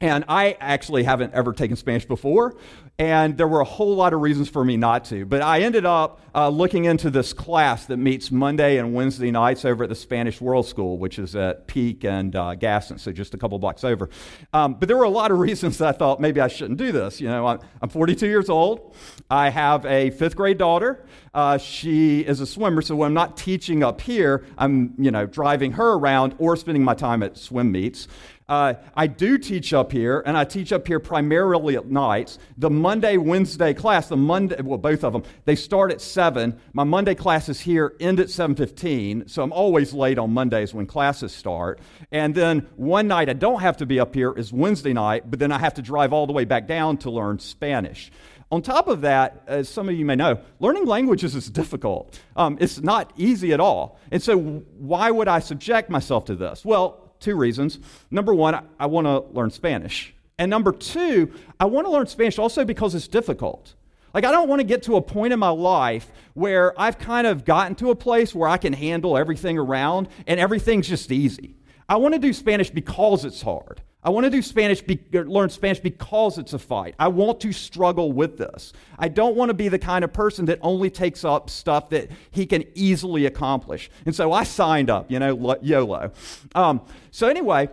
And 0.00 0.24
I 0.28 0.56
actually 0.60 1.02
haven't 1.02 1.34
ever 1.34 1.52
taken 1.52 1.76
Spanish 1.76 2.04
before, 2.04 2.56
and 3.00 3.36
there 3.36 3.48
were 3.48 3.60
a 3.60 3.64
whole 3.64 3.96
lot 3.96 4.12
of 4.12 4.20
reasons 4.20 4.48
for 4.48 4.64
me 4.64 4.76
not 4.76 5.04
to. 5.06 5.24
But 5.24 5.42
I 5.42 5.62
ended 5.62 5.84
up 5.84 6.20
uh, 6.36 6.48
looking 6.48 6.84
into 6.84 7.10
this 7.10 7.32
class 7.32 7.86
that 7.86 7.96
meets 7.96 8.30
Monday 8.30 8.78
and 8.78 8.94
Wednesday 8.94 9.32
nights 9.32 9.64
over 9.64 9.82
at 9.82 9.88
the 9.88 9.96
Spanish 9.96 10.40
World 10.40 10.66
School, 10.66 10.98
which 10.98 11.18
is 11.18 11.34
at 11.34 11.66
Peak 11.66 12.04
and 12.04 12.36
uh, 12.36 12.54
Gaston, 12.54 12.98
so 12.98 13.10
just 13.10 13.34
a 13.34 13.38
couple 13.38 13.58
blocks 13.58 13.82
over. 13.82 14.08
Um, 14.52 14.74
but 14.74 14.86
there 14.86 14.96
were 14.96 15.02
a 15.02 15.10
lot 15.10 15.32
of 15.32 15.38
reasons 15.40 15.78
that 15.78 15.88
I 15.88 15.98
thought 15.98 16.20
maybe 16.20 16.40
I 16.40 16.48
shouldn't 16.48 16.78
do 16.78 16.92
this. 16.92 17.20
You 17.20 17.26
know, 17.26 17.46
I'm, 17.46 17.58
I'm 17.82 17.88
42 17.88 18.26
years 18.26 18.48
old. 18.48 18.94
I 19.28 19.50
have 19.50 19.84
a 19.84 20.10
fifth 20.10 20.36
grade 20.36 20.58
daughter. 20.58 21.04
Uh, 21.34 21.58
she 21.58 22.20
is 22.20 22.40
a 22.40 22.46
swimmer, 22.46 22.82
so 22.82 22.94
when 22.94 23.08
I'm 23.08 23.14
not 23.14 23.36
teaching 23.36 23.82
up 23.82 24.00
here, 24.00 24.44
I'm 24.56 24.94
you 24.96 25.10
know 25.10 25.26
driving 25.26 25.72
her 25.72 25.94
around 25.94 26.34
or 26.38 26.56
spending 26.56 26.84
my 26.84 26.94
time 26.94 27.22
at 27.22 27.36
swim 27.36 27.72
meets. 27.72 28.06
Uh, 28.48 28.74
I 28.96 29.06
do 29.06 29.36
teach 29.36 29.74
up 29.74 29.92
here, 29.92 30.22
and 30.24 30.36
I 30.36 30.44
teach 30.44 30.72
up 30.72 30.86
here 30.86 30.98
primarily 30.98 31.76
at 31.76 31.86
nights. 31.86 32.38
The 32.56 32.70
Monday, 32.70 33.18
Wednesday 33.18 33.74
class, 33.74 34.08
the 34.08 34.16
Monday, 34.16 34.56
well, 34.62 34.78
both 34.78 35.04
of 35.04 35.12
them, 35.12 35.22
they 35.44 35.54
start 35.54 35.92
at 35.92 36.00
7. 36.00 36.58
My 36.72 36.84
Monday 36.84 37.14
classes 37.14 37.60
here 37.60 37.94
end 38.00 38.20
at 38.20 38.28
7.15, 38.28 39.28
so 39.28 39.42
I'm 39.42 39.52
always 39.52 39.92
late 39.92 40.18
on 40.18 40.32
Mondays 40.32 40.72
when 40.72 40.86
classes 40.86 41.32
start. 41.32 41.78
And 42.10 42.34
then 42.34 42.66
one 42.76 43.06
night 43.06 43.28
I 43.28 43.34
don't 43.34 43.60
have 43.60 43.76
to 43.78 43.86
be 43.86 44.00
up 44.00 44.14
here 44.14 44.32
is 44.32 44.50
Wednesday 44.50 44.94
night, 44.94 45.30
but 45.30 45.38
then 45.38 45.52
I 45.52 45.58
have 45.58 45.74
to 45.74 45.82
drive 45.82 46.14
all 46.14 46.26
the 46.26 46.32
way 46.32 46.46
back 46.46 46.66
down 46.66 46.96
to 46.98 47.10
learn 47.10 47.38
Spanish. 47.38 48.10
On 48.50 48.62
top 48.62 48.88
of 48.88 49.02
that, 49.02 49.42
as 49.46 49.68
some 49.68 49.90
of 49.90 49.94
you 49.94 50.06
may 50.06 50.16
know, 50.16 50.40
learning 50.58 50.86
languages 50.86 51.34
is 51.34 51.50
difficult. 51.50 52.18
Um, 52.34 52.56
it's 52.60 52.80
not 52.80 53.12
easy 53.18 53.52
at 53.52 53.60
all. 53.60 53.98
And 54.10 54.22
so, 54.22 54.38
why 54.38 55.10
would 55.10 55.28
I 55.28 55.40
subject 55.40 55.90
myself 55.90 56.24
to 56.26 56.34
this? 56.34 56.64
Well, 56.64 57.07
two 57.20 57.36
reasons. 57.36 57.78
Number 58.10 58.34
one, 58.34 58.54
I, 58.54 58.62
I 58.80 58.86
want 58.86 59.06
to 59.06 59.20
learn 59.36 59.50
Spanish. 59.50 60.14
And 60.38 60.50
number 60.50 60.72
two, 60.72 61.32
I 61.58 61.64
want 61.64 61.86
to 61.86 61.90
learn 61.90 62.06
Spanish 62.06 62.38
also 62.38 62.64
because 62.64 62.94
it's 62.94 63.08
difficult. 63.08 63.74
Like, 64.14 64.24
I 64.24 64.30
don't 64.30 64.48
want 64.48 64.60
to 64.60 64.64
get 64.64 64.84
to 64.84 64.96
a 64.96 65.02
point 65.02 65.32
in 65.32 65.38
my 65.38 65.50
life 65.50 66.10
where 66.34 66.78
I've 66.80 66.98
kind 66.98 67.26
of 67.26 67.44
gotten 67.44 67.74
to 67.76 67.90
a 67.90 67.94
place 67.94 68.34
where 68.34 68.48
I 68.48 68.56
can 68.56 68.72
handle 68.72 69.18
everything 69.18 69.58
around 69.58 70.08
and 70.26 70.40
everything's 70.40 70.88
just 70.88 71.12
easy. 71.12 71.56
I 71.88 71.96
want 71.96 72.14
to 72.14 72.20
do 72.20 72.32
Spanish 72.32 72.70
because 72.70 73.24
it's 73.24 73.42
hard. 73.42 73.82
I 74.02 74.10
want 74.10 74.24
to 74.24 74.30
do 74.30 74.42
Spanish, 74.42 74.80
be, 74.80 75.00
learn 75.12 75.50
Spanish 75.50 75.80
because 75.80 76.38
it's 76.38 76.52
a 76.52 76.58
fight. 76.58 76.94
I 77.00 77.08
want 77.08 77.40
to 77.40 77.52
struggle 77.52 78.12
with 78.12 78.38
this. 78.38 78.72
I 78.96 79.08
don't 79.08 79.34
want 79.34 79.48
to 79.48 79.54
be 79.54 79.68
the 79.68 79.78
kind 79.78 80.04
of 80.04 80.12
person 80.12 80.44
that 80.46 80.60
only 80.62 80.88
takes 80.88 81.24
up 81.24 81.50
stuff 81.50 81.90
that 81.90 82.08
he 82.30 82.46
can 82.46 82.64
easily 82.74 83.26
accomplish. 83.26 83.90
And 84.06 84.14
so 84.14 84.32
I 84.32 84.44
signed 84.44 84.88
up, 84.88 85.10
you 85.10 85.18
know, 85.18 85.56
YOLO. 85.60 86.12
Um, 86.54 86.80
so 87.10 87.26
anyway, 87.26 87.68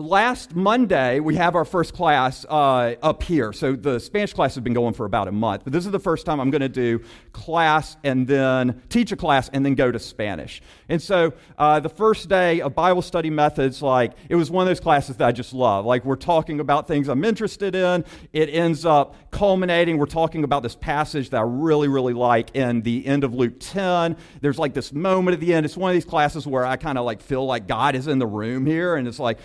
last 0.00 0.56
Monday, 0.56 1.20
we 1.20 1.36
have 1.36 1.54
our 1.54 1.64
first 1.64 1.94
class 1.94 2.44
uh, 2.48 2.94
up 3.02 3.22
here. 3.22 3.52
So 3.52 3.76
the 3.76 4.00
Spanish 4.00 4.32
class 4.32 4.54
has 4.54 4.64
been 4.64 4.72
going 4.72 4.94
for 4.94 5.06
about 5.06 5.28
a 5.28 5.32
month, 5.32 5.64
but 5.64 5.72
this 5.72 5.86
is 5.86 5.92
the 5.92 5.98
first 5.98 6.26
time 6.26 6.40
I'm 6.40 6.50
going 6.50 6.62
to 6.62 6.68
do 6.68 7.02
class 7.32 7.96
and 8.02 8.26
then 8.26 8.82
teach 8.88 9.12
a 9.12 9.16
class 9.16 9.48
and 9.52 9.64
then 9.64 9.74
go 9.74 9.92
to 9.92 9.98
Spanish. 9.98 10.62
And 10.88 11.00
so 11.00 11.34
uh, 11.58 11.80
the 11.80 11.88
first 11.88 12.28
day 12.28 12.60
of 12.60 12.74
Bible 12.74 13.02
study 13.02 13.30
methods, 13.30 13.82
like 13.82 14.12
it 14.28 14.36
was 14.36 14.50
one 14.50 14.62
of 14.62 14.68
those 14.68 14.80
classes 14.80 15.16
that 15.18 15.28
I 15.28 15.32
just 15.32 15.52
love. 15.52 15.84
Like 15.84 16.04
we're 16.04 16.16
talking 16.16 16.60
about 16.60 16.88
things 16.88 17.08
I'm 17.08 17.24
interested 17.24 17.74
in. 17.74 18.04
It 18.32 18.48
ends 18.48 18.84
up 18.84 19.14
culminating. 19.30 19.98
We're 19.98 20.06
talking 20.06 20.44
about 20.44 20.62
this 20.62 20.74
passage 20.74 21.30
that 21.30 21.38
I 21.38 21.44
really, 21.44 21.88
really 21.88 22.14
like 22.14 22.54
in 22.56 22.82
the 22.82 23.06
end 23.06 23.24
of 23.24 23.34
Luke 23.34 23.54
10. 23.60 24.16
There's 24.40 24.58
like 24.58 24.74
this 24.74 24.92
moment 24.92 25.34
at 25.34 25.40
the 25.40 25.54
end. 25.54 25.66
It's 25.66 25.76
one 25.76 25.90
of 25.90 25.94
these 25.94 26.04
classes 26.04 26.46
where 26.46 26.64
I 26.64 26.76
kind 26.76 26.98
of 26.98 27.04
like 27.04 27.20
feel 27.20 27.44
like 27.44 27.66
God 27.66 27.94
is 27.94 28.06
in 28.06 28.18
the 28.18 28.26
room 28.26 28.66
here, 28.66 28.96
and 28.96 29.06
it's 29.06 29.18
like 29.18 29.38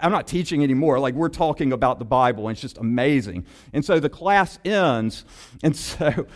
I'm 0.00 0.12
not 0.12 0.26
teaching 0.26 0.62
anymore. 0.62 0.98
Like 0.98 1.14
we're 1.14 1.28
talking 1.28 1.72
about 1.72 1.98
the 1.98 2.04
Bible, 2.04 2.48
and 2.48 2.54
it's 2.54 2.60
just 2.60 2.78
amazing. 2.78 3.46
And 3.72 3.84
so 3.84 4.00
the 4.00 4.10
class 4.10 4.58
ends, 4.64 5.24
and 5.62 5.74
so 5.76 6.26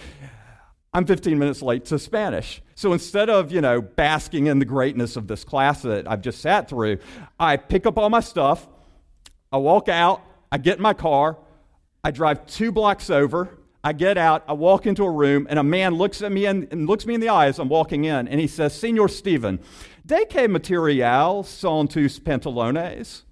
I'm 0.92 1.04
15 1.04 1.38
minutes 1.38 1.60
late 1.60 1.84
to 1.86 1.98
Spanish. 1.98 2.62
So 2.74 2.94
instead 2.94 3.28
of, 3.28 3.52
you 3.52 3.60
know, 3.60 3.82
basking 3.82 4.46
in 4.46 4.58
the 4.58 4.64
greatness 4.64 5.16
of 5.16 5.26
this 5.26 5.44
class 5.44 5.82
that 5.82 6.10
I've 6.10 6.22
just 6.22 6.40
sat 6.40 6.70
through, 6.70 6.98
I 7.38 7.58
pick 7.58 7.84
up 7.84 7.98
all 7.98 8.08
my 8.08 8.20
stuff, 8.20 8.66
I 9.52 9.58
walk 9.58 9.88
out, 9.88 10.22
I 10.50 10.58
get 10.58 10.76
in 10.76 10.82
my 10.82 10.94
car, 10.94 11.36
I 12.02 12.12
drive 12.12 12.46
two 12.46 12.72
blocks 12.72 13.10
over, 13.10 13.58
I 13.84 13.92
get 13.92 14.16
out, 14.16 14.44
I 14.48 14.54
walk 14.54 14.86
into 14.86 15.04
a 15.04 15.10
room, 15.10 15.46
and 15.50 15.58
a 15.58 15.62
man 15.62 15.94
looks 15.94 16.22
at 16.22 16.32
me 16.32 16.46
and, 16.46 16.66
and 16.72 16.88
looks 16.88 17.04
me 17.04 17.14
in 17.14 17.20
the 17.20 17.28
eyes. 17.28 17.58
I'm 17.58 17.68
walking 17.68 18.04
in, 18.04 18.26
and 18.26 18.40
he 18.40 18.46
says, 18.46 18.74
Senor 18.74 19.08
Steven, 19.08 19.60
de 20.04 20.24
que 20.24 20.48
material 20.48 21.44
son 21.44 21.88
tus 21.88 22.18
pantalones? 22.18 23.25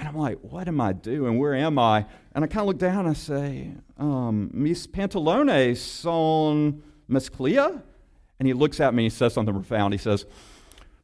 And 0.00 0.08
I'm 0.08 0.16
like, 0.16 0.38
what 0.40 0.66
am 0.66 0.80
I 0.80 0.94
doing? 0.94 1.38
Where 1.38 1.54
am 1.54 1.78
I? 1.78 2.06
And 2.34 2.42
I 2.42 2.46
kind 2.46 2.62
of 2.62 2.68
look 2.68 2.78
down 2.78 3.00
and 3.00 3.08
I 3.10 3.12
say, 3.12 3.74
um, 3.98 4.50
mis 4.54 4.86
pantalones 4.86 5.76
son 5.76 6.82
mezclilla? 7.08 7.82
And 8.38 8.46
he 8.46 8.54
looks 8.54 8.80
at 8.80 8.94
me 8.94 9.04
and 9.04 9.12
he 9.12 9.16
says 9.16 9.34
something 9.34 9.54
profound. 9.54 9.92
He 9.92 9.98
says, 9.98 10.24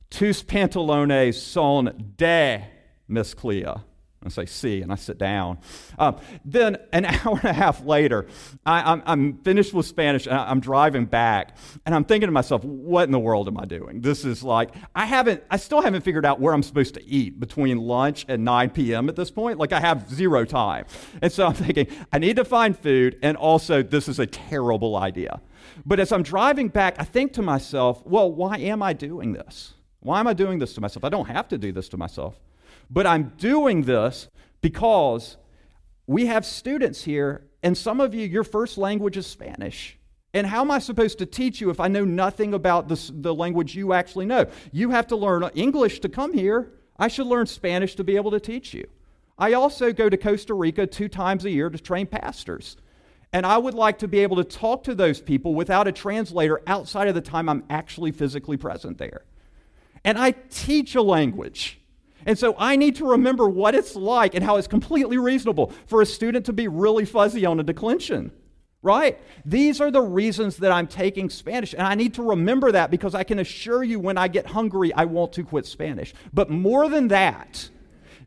tus 0.08 0.42
pantalones 0.42 1.34
son 1.34 2.14
de 2.16 2.64
mezclilla 3.08 3.82
and 4.26 4.32
say, 4.32 4.46
see, 4.46 4.82
and 4.82 4.92
I 4.92 4.96
sit 4.96 5.18
down. 5.18 5.58
Um, 5.98 6.16
then 6.44 6.76
an 6.92 7.04
hour 7.06 7.38
and 7.42 7.44
a 7.44 7.52
half 7.52 7.84
later, 7.84 8.26
I, 8.64 9.00
am 9.06 9.38
finished 9.38 9.72
with 9.72 9.86
Spanish 9.86 10.26
and 10.26 10.34
I'm 10.34 10.60
driving 10.60 11.06
back, 11.06 11.56
and 11.86 11.94
I'm 11.94 12.04
thinking 12.04 12.26
to 12.26 12.32
myself, 12.32 12.64
what 12.64 13.04
in 13.04 13.12
the 13.12 13.18
world 13.18 13.48
am 13.48 13.58
I 13.58 13.64
doing? 13.64 14.00
This 14.00 14.24
is 14.24 14.42
like, 14.42 14.74
I 14.94 15.06
haven't, 15.06 15.42
I 15.50 15.56
still 15.56 15.80
haven't 15.80 16.02
figured 16.02 16.26
out 16.26 16.40
where 16.40 16.52
I'm 16.52 16.62
supposed 16.62 16.94
to 16.94 17.04
eat 17.04 17.40
between 17.40 17.78
lunch 17.78 18.26
and 18.28 18.44
9 18.44 18.70
p.m. 18.70 19.08
at 19.08 19.16
this 19.16 19.30
point. 19.30 19.58
Like, 19.58 19.72
I 19.72 19.80
have 19.80 20.10
zero 20.10 20.44
time. 20.44 20.86
And 21.22 21.32
so 21.32 21.46
I'm 21.46 21.54
thinking, 21.54 21.86
I 22.12 22.18
need 22.18 22.36
to 22.36 22.44
find 22.44 22.78
food, 22.78 23.18
and 23.22 23.36
also, 23.36 23.82
this 23.82 24.08
is 24.08 24.18
a 24.18 24.26
terrible 24.26 24.96
idea. 24.96 25.40
But 25.84 26.00
as 26.00 26.12
I'm 26.12 26.22
driving 26.22 26.68
back, 26.68 26.96
I 26.98 27.04
think 27.04 27.32
to 27.34 27.42
myself, 27.42 28.04
well, 28.04 28.30
why 28.30 28.58
am 28.58 28.82
I 28.82 28.92
doing 28.92 29.32
this? 29.32 29.74
Why 30.00 30.20
am 30.20 30.26
I 30.26 30.34
doing 30.34 30.58
this 30.58 30.74
to 30.74 30.80
myself? 30.80 31.04
I 31.04 31.08
don't 31.08 31.26
have 31.26 31.48
to 31.48 31.58
do 31.58 31.72
this 31.72 31.88
to 31.90 31.96
myself. 31.96 32.38
But 32.90 33.06
I'm 33.06 33.32
doing 33.36 33.82
this 33.82 34.28
because 34.60 35.36
we 36.06 36.26
have 36.26 36.46
students 36.46 37.02
here, 37.02 37.48
and 37.62 37.76
some 37.76 38.00
of 38.00 38.14
you, 38.14 38.26
your 38.26 38.44
first 38.44 38.78
language 38.78 39.16
is 39.16 39.26
Spanish. 39.26 39.98
And 40.32 40.46
how 40.46 40.60
am 40.60 40.70
I 40.70 40.78
supposed 40.78 41.18
to 41.18 41.26
teach 41.26 41.60
you 41.60 41.70
if 41.70 41.80
I 41.80 41.88
know 41.88 42.04
nothing 42.04 42.52
about 42.52 42.88
the, 42.88 43.34
language 43.34 43.74
you 43.74 43.92
actually 43.92 44.26
know? 44.26 44.46
You 44.70 44.90
have 44.90 45.06
to 45.08 45.16
learn 45.16 45.48
English 45.54 46.00
to 46.00 46.08
come 46.08 46.34
here. 46.34 46.72
I 46.98 47.08
should 47.08 47.26
learn 47.26 47.46
Spanish 47.46 47.94
to 47.96 48.04
be 48.04 48.16
able 48.16 48.30
to 48.32 48.40
teach 48.40 48.74
you. 48.74 48.86
I 49.38 49.54
also 49.54 49.92
go 49.92 50.08
to 50.08 50.16
Costa 50.16 50.54
Rica 50.54 50.86
two 50.86 51.08
times 51.08 51.44
a 51.44 51.50
year 51.50 51.70
to 51.70 51.78
train 51.78 52.06
pastors. 52.06 52.76
And 53.32 53.44
I 53.44 53.58
would 53.58 53.74
like 53.74 53.98
to 53.98 54.08
be 54.08 54.20
able 54.20 54.36
to 54.36 54.44
talk 54.44 54.84
to 54.84 54.94
those 54.94 55.20
people 55.20 55.54
without 55.54 55.88
a 55.88 55.92
translator 55.92 56.60
outside 56.66 57.08
of 57.08 57.14
the 57.14 57.20
time 57.20 57.48
I'm 57.48 57.64
actually 57.68 58.12
physically 58.12 58.56
present 58.56 58.98
there. 58.98 59.24
And 60.04 60.18
I 60.18 60.30
teach 60.30 60.94
a 60.94 61.02
language. 61.02 61.80
And 62.26 62.38
so 62.38 62.54
I 62.58 62.76
need 62.76 62.96
to 62.96 63.06
remember 63.06 63.48
what 63.48 63.74
it's 63.74 63.96
like 63.96 64.34
and 64.34 64.44
how 64.44 64.56
it's 64.56 64.68
completely 64.68 65.16
reasonable 65.16 65.72
for 65.86 66.02
a 66.02 66.06
student 66.06 66.44
to 66.46 66.52
be 66.52 66.68
really 66.68 67.06
fuzzy 67.06 67.46
on 67.46 67.58
a 67.58 67.62
declension 67.62 68.32
right? 68.86 69.18
These 69.44 69.80
are 69.80 69.90
the 69.90 70.00
reasons 70.00 70.58
that 70.58 70.70
I'm 70.70 70.86
taking 70.86 71.28
Spanish. 71.28 71.72
And 71.72 71.82
I 71.82 71.96
need 71.96 72.14
to 72.14 72.22
remember 72.22 72.70
that 72.70 72.88
because 72.88 73.16
I 73.16 73.24
can 73.24 73.40
assure 73.40 73.82
you 73.82 73.98
when 73.98 74.16
I 74.16 74.28
get 74.28 74.46
hungry, 74.46 74.94
I 74.94 75.06
want 75.06 75.32
to 75.32 75.42
quit 75.42 75.66
Spanish. 75.66 76.14
But 76.32 76.50
more 76.50 76.88
than 76.88 77.08
that, 77.08 77.68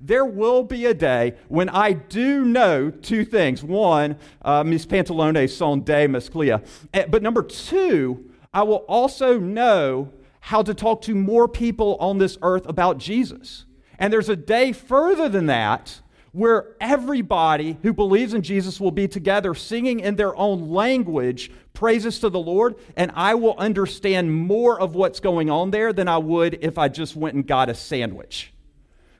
there 0.01 0.25
will 0.25 0.63
be 0.63 0.85
a 0.85 0.93
day 0.93 1.35
when 1.47 1.69
I 1.69 1.93
do 1.93 2.43
know 2.43 2.89
two 2.89 3.23
things. 3.23 3.63
One, 3.63 4.17
uh, 4.41 4.65
mis 4.65 4.85
pantalones 4.85 5.49
son 5.49 5.81
de 5.81 6.07
mezclilla. 6.07 6.65
Eh, 6.93 7.05
but 7.07 7.23
number 7.23 7.41
two, 7.41 8.29
I 8.53 8.63
will 8.63 8.83
also 8.87 9.39
know 9.39 10.11
how 10.41 10.61
to 10.61 10.73
talk 10.73 11.01
to 11.03 11.15
more 11.15 11.47
people 11.47 11.95
on 12.01 12.17
this 12.17 12.37
earth 12.41 12.67
about 12.67 12.97
Jesus. 12.97 13.65
And 13.99 14.11
there's 14.11 14.29
a 14.29 14.35
day 14.35 14.71
further 14.71 15.29
than 15.29 15.47
that 15.47 15.99
where 16.31 16.75
everybody 16.79 17.77
who 17.81 17.91
believes 17.91 18.33
in 18.33 18.41
Jesus 18.41 18.79
will 18.79 18.91
be 18.91 19.07
together 19.07 19.53
singing 19.53 19.99
in 19.99 20.15
their 20.15 20.35
own 20.35 20.69
language 20.69 21.51
praises 21.73 22.19
to 22.19 22.29
the 22.29 22.39
Lord, 22.39 22.75
and 22.95 23.11
I 23.15 23.35
will 23.35 23.55
understand 23.57 24.33
more 24.33 24.79
of 24.79 24.95
what's 24.95 25.19
going 25.19 25.49
on 25.49 25.71
there 25.71 25.91
than 25.91 26.07
I 26.07 26.17
would 26.17 26.59
if 26.61 26.77
I 26.77 26.87
just 26.87 27.15
went 27.15 27.35
and 27.35 27.45
got 27.45 27.69
a 27.69 27.73
sandwich, 27.73 28.53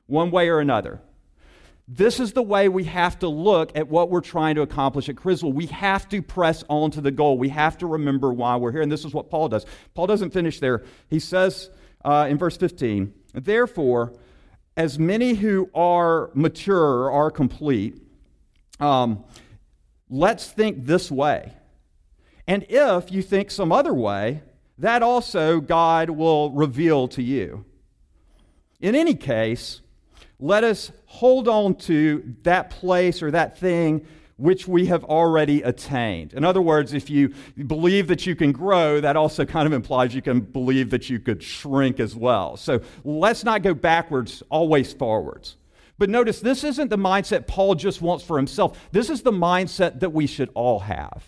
one 0.05 0.31
way 0.31 0.49
or 0.49 0.59
another. 0.59 1.01
This 1.91 2.19
is 2.19 2.33
the 2.33 2.43
way 2.43 2.69
we 2.69 2.83
have 2.83 3.17
to 3.19 3.27
look 3.27 3.75
at 3.75 3.87
what 3.87 4.11
we're 4.11 4.21
trying 4.21 4.53
to 4.55 4.61
accomplish 4.61 5.09
at 5.09 5.17
Criswell. 5.17 5.51
We 5.51 5.65
have 5.67 6.07
to 6.09 6.21
press 6.21 6.63
on 6.69 6.91
to 6.91 7.01
the 7.01 7.09
goal. 7.09 7.39
We 7.39 7.49
have 7.49 7.79
to 7.79 7.87
remember 7.87 8.31
why 8.31 8.57
we're 8.57 8.71
here. 8.71 8.81
And 8.81 8.91
this 8.91 9.05
is 9.05 9.11
what 9.11 9.31
Paul 9.31 9.49
does. 9.49 9.65
Paul 9.95 10.05
doesn't 10.05 10.29
finish 10.29 10.59
there. 10.59 10.83
He 11.09 11.19
says 11.19 11.71
uh, 12.05 12.27
in 12.29 12.37
verse 12.37 12.57
15, 12.57 13.11
Therefore, 13.33 14.13
as 14.79 14.97
many 14.97 15.33
who 15.33 15.69
are 15.75 16.31
mature, 16.33 17.11
are 17.11 17.29
complete, 17.29 18.01
um, 18.79 19.25
let's 20.09 20.47
think 20.47 20.85
this 20.85 21.11
way. 21.11 21.51
And 22.47 22.65
if 22.69 23.11
you 23.11 23.21
think 23.21 23.51
some 23.51 23.73
other 23.73 23.93
way, 23.93 24.41
that 24.77 25.03
also 25.03 25.59
God 25.59 26.09
will 26.09 26.51
reveal 26.51 27.09
to 27.09 27.21
you. 27.21 27.65
In 28.79 28.95
any 28.95 29.15
case, 29.15 29.81
let 30.39 30.63
us 30.63 30.93
hold 31.07 31.49
on 31.49 31.75
to 31.75 32.35
that 32.43 32.69
place 32.69 33.21
or 33.21 33.31
that 33.31 33.59
thing 33.59 34.07
which 34.39 34.67
we 34.67 34.85
have 34.85 35.03
already 35.03 35.61
attained. 35.61 36.33
In 36.33 36.45
other 36.45 36.61
words, 36.61 36.93
if 36.93 37.09
you 37.09 37.33
believe 37.67 38.07
that 38.07 38.25
you 38.25 38.35
can 38.35 38.51
grow, 38.51 39.01
that 39.01 39.17
also 39.17 39.45
kind 39.45 39.67
of 39.67 39.73
implies 39.73 40.15
you 40.15 40.21
can 40.21 40.39
believe 40.39 40.89
that 40.91 41.09
you 41.09 41.19
could 41.19 41.43
shrink 41.43 41.99
as 41.99 42.15
well. 42.15 42.55
So 42.55 42.81
let's 43.03 43.43
not 43.43 43.61
go 43.61 43.73
backwards, 43.73 44.41
always 44.49 44.93
forwards. 44.93 45.57
But 45.97 46.09
notice, 46.09 46.39
this 46.39 46.63
isn't 46.63 46.89
the 46.89 46.97
mindset 46.97 47.45
Paul 47.45 47.75
just 47.75 48.01
wants 48.01 48.23
for 48.23 48.37
himself. 48.37 48.79
This 48.93 49.09
is 49.09 49.21
the 49.21 49.33
mindset 49.33 49.99
that 49.99 50.11
we 50.11 50.25
should 50.25 50.49
all 50.53 50.79
have. 50.79 51.25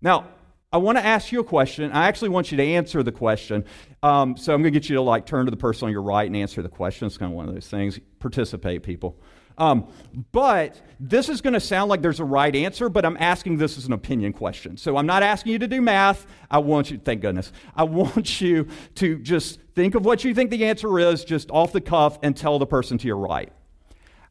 Now, 0.00 0.28
I 0.72 0.78
want 0.78 0.96
to 0.96 1.04
ask 1.04 1.30
you 1.30 1.40
a 1.40 1.44
question. 1.44 1.92
I 1.92 2.08
actually 2.08 2.30
want 2.30 2.50
you 2.50 2.56
to 2.56 2.64
answer 2.64 3.02
the 3.02 3.12
question. 3.12 3.66
Um, 4.02 4.38
so 4.38 4.54
I'm 4.54 4.62
going 4.62 4.72
to 4.72 4.80
get 4.80 4.88
you 4.88 4.96
to 4.96 5.02
like 5.02 5.26
turn 5.26 5.44
to 5.44 5.50
the 5.50 5.56
person 5.58 5.86
on 5.86 5.92
your 5.92 6.00
right 6.00 6.26
and 6.26 6.34
answer 6.34 6.62
the 6.62 6.70
question. 6.70 7.06
It's 7.06 7.18
kind 7.18 7.30
of 7.30 7.36
one 7.36 7.46
of 7.46 7.54
those 7.54 7.68
things. 7.68 8.00
Participate, 8.18 8.82
people. 8.82 9.18
Um, 9.58 9.88
but 10.32 10.80
this 10.98 11.28
is 11.28 11.40
going 11.40 11.54
to 11.54 11.60
sound 11.60 11.90
like 11.90 12.02
there's 12.02 12.20
a 12.20 12.24
right 12.24 12.54
answer, 12.54 12.88
but 12.88 13.04
I'm 13.04 13.16
asking 13.18 13.58
this 13.58 13.76
as 13.76 13.86
an 13.86 13.92
opinion 13.92 14.32
question. 14.32 14.76
So 14.76 14.96
I'm 14.96 15.06
not 15.06 15.22
asking 15.22 15.52
you 15.52 15.58
to 15.58 15.68
do 15.68 15.80
math. 15.80 16.26
I 16.50 16.58
want 16.58 16.90
you, 16.90 16.98
thank 16.98 17.20
goodness, 17.20 17.52
I 17.74 17.84
want 17.84 18.40
you 18.40 18.68
to 18.96 19.18
just 19.18 19.60
think 19.74 19.94
of 19.94 20.04
what 20.04 20.24
you 20.24 20.34
think 20.34 20.50
the 20.50 20.64
answer 20.64 20.98
is, 20.98 21.24
just 21.24 21.50
off 21.50 21.72
the 21.72 21.80
cuff, 21.80 22.18
and 22.22 22.36
tell 22.36 22.58
the 22.58 22.66
person 22.66 22.98
to 22.98 23.06
your 23.06 23.18
right. 23.18 23.52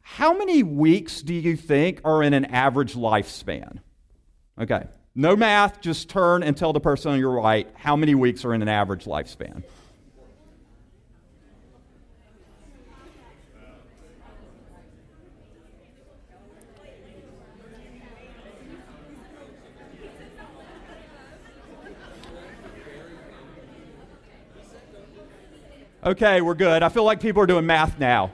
How 0.02 0.36
many 0.36 0.62
weeks 0.62 1.22
do 1.22 1.32
you 1.32 1.56
think 1.56 2.00
are 2.04 2.22
in 2.22 2.34
an 2.34 2.46
average 2.46 2.94
lifespan? 2.94 3.78
Okay, 4.60 4.84
no 5.14 5.36
math, 5.36 5.80
just 5.80 6.08
turn 6.08 6.42
and 6.42 6.56
tell 6.56 6.72
the 6.72 6.80
person 6.80 7.12
on 7.12 7.18
your 7.18 7.32
right 7.32 7.68
how 7.74 7.96
many 7.96 8.14
weeks 8.14 8.44
are 8.44 8.54
in 8.54 8.62
an 8.62 8.68
average 8.68 9.04
lifespan. 9.04 9.62
Okay, 26.04 26.40
we're 26.40 26.54
good. 26.54 26.82
I 26.82 26.88
feel 26.88 27.04
like 27.04 27.20
people 27.20 27.40
are 27.42 27.46
doing 27.46 27.64
math 27.64 27.96
now. 28.00 28.32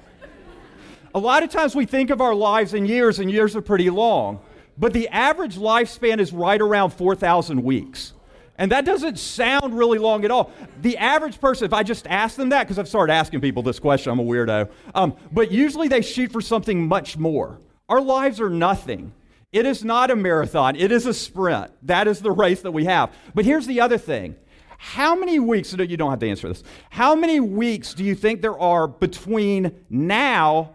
A 1.15 1.19
lot 1.19 1.43
of 1.43 1.51
times 1.51 1.75
we 1.77 1.85
think 1.85 2.09
of 2.09 2.23
our 2.23 2.35
lives 2.35 2.73
in 2.73 2.87
years, 2.87 3.19
and 3.19 3.31
years 3.31 3.55
are 3.57 3.61
pretty 3.61 3.91
long, 3.91 4.41
but 4.79 4.95
the 4.95 5.07
average 5.09 5.57
lifespan 5.57 6.19
is 6.19 6.33
right 6.33 6.61
around 6.61 6.91
4,000 6.91 7.63
weeks. 7.63 8.15
And 8.57 8.73
that 8.73 8.87
doesn't 8.87 9.19
sound 9.19 9.77
really 9.77 9.99
long 9.99 10.25
at 10.25 10.31
all. 10.31 10.51
The 10.81 10.97
average 10.97 11.41
person, 11.41 11.67
if 11.67 11.75
I 11.75 11.83
just 11.83 12.07
ask 12.07 12.37
them 12.37 12.49
that, 12.49 12.65
because 12.65 12.79
I've 12.79 12.89
started 12.89 13.13
asking 13.13 13.43
people 13.43 13.63
this 13.63 13.79
question, 13.79 14.13
I'm 14.13 14.19
a 14.19 14.25
weirdo, 14.25 14.71
um, 14.95 15.15
but 15.31 15.53
usually 15.53 15.89
they 15.89 16.01
shoot 16.01 16.33
for 16.33 16.41
something 16.41 16.89
much 16.89 17.19
more. 17.19 17.61
Our 17.91 18.01
lives 18.01 18.41
are 18.41 18.51
nothing. 18.51 19.13
It 19.53 19.67
is 19.67 19.85
not 19.85 20.11
a 20.11 20.17
marathon, 20.17 20.75
it 20.75 20.91
is 20.91 21.05
a 21.05 21.13
sprint. 21.13 21.71
That 21.83 22.09
is 22.09 22.21
the 22.21 22.33
race 22.33 22.63
that 22.63 22.73
we 22.73 22.87
have. 22.87 23.13
But 23.35 23.45
here's 23.45 23.67
the 23.67 23.83
other 23.83 23.99
thing 23.99 24.37
how 24.81 25.17
many 25.17 25.41
weeks, 25.41 25.73
you 25.73 25.97
don't 25.97 26.11
have 26.11 26.21
to 26.21 26.31
answer 26.31 26.49
this, 26.49 26.63
how 26.89 27.17
many 27.17 27.41
weeks 27.41 27.95
do 27.95 28.05
you 28.05 28.15
think 28.15 28.41
there 28.41 28.59
are 28.59 28.87
between 28.87 29.73
now 29.91 30.75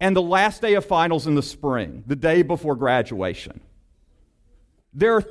and 0.00 0.14
the 0.14 0.22
last 0.22 0.62
day 0.62 0.74
of 0.74 0.86
finals 0.86 1.26
in 1.26 1.34
the 1.34 1.42
spring, 1.42 2.04
the 2.06 2.14
day 2.14 2.42
before 2.42 2.76
graduation? 2.76 3.60
There 4.94 5.14
are, 5.14 5.24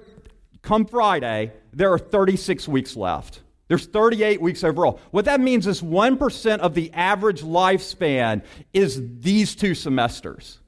come 0.62 0.86
Friday, 0.86 1.54
there 1.72 1.92
are 1.94 1.98
36 1.98 2.68
weeks 2.68 2.98
left. 2.98 3.42
There's 3.70 3.86
38 3.86 4.42
weeks 4.42 4.66
overall. 4.66 5.00
What 5.12 5.26
that 5.26 5.40
means 5.40 5.66
is 5.66 5.82
1% 5.82 6.60
of 6.60 6.74
the 6.74 6.92
average 6.94 7.42
lifespan 7.42 8.44
is 8.74 9.02
these 9.20 9.56
two 9.56 9.74
semesters. 9.74 10.60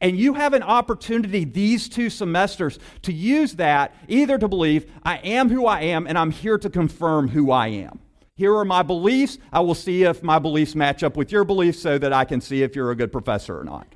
And 0.00 0.18
you 0.18 0.34
have 0.34 0.52
an 0.52 0.62
opportunity 0.62 1.44
these 1.44 1.88
two 1.88 2.10
semesters 2.10 2.78
to 3.02 3.12
use 3.12 3.54
that 3.54 3.94
either 4.08 4.38
to 4.38 4.48
believe, 4.48 4.90
I 5.02 5.16
am 5.18 5.48
who 5.48 5.66
I 5.66 5.80
am, 5.82 6.06
and 6.06 6.18
I'm 6.18 6.30
here 6.30 6.58
to 6.58 6.70
confirm 6.70 7.28
who 7.28 7.50
I 7.50 7.68
am. 7.68 8.00
Here 8.34 8.54
are 8.56 8.64
my 8.64 8.82
beliefs. 8.82 9.38
I 9.52 9.60
will 9.60 9.74
see 9.74 10.04
if 10.04 10.22
my 10.22 10.38
beliefs 10.38 10.74
match 10.74 11.02
up 11.02 11.16
with 11.16 11.32
your 11.32 11.44
beliefs 11.44 11.80
so 11.80 11.98
that 11.98 12.12
I 12.12 12.24
can 12.24 12.40
see 12.40 12.62
if 12.62 12.76
you're 12.76 12.92
a 12.92 12.96
good 12.96 13.10
professor 13.10 13.58
or 13.58 13.64
not. 13.64 13.86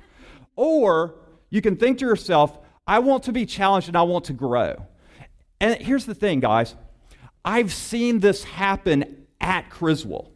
Or 0.55 1.15
you 1.49 1.61
can 1.61 1.77
think 1.77 1.99
to 1.99 2.05
yourself, 2.05 2.59
I 2.85 2.99
want 2.99 3.23
to 3.23 3.31
be 3.31 3.45
challenged 3.45 3.87
and 3.87 3.95
I 3.95 4.01
want 4.01 4.25
to 4.25 4.33
grow. 4.33 4.85
And 5.61 5.81
here's 5.81 6.05
the 6.05 6.15
thing, 6.15 6.41
guys 6.41 6.75
I've 7.45 7.73
seen 7.73 8.19
this 8.19 8.43
happen 8.43 9.27
at 9.39 9.69
Criswell. 9.69 10.31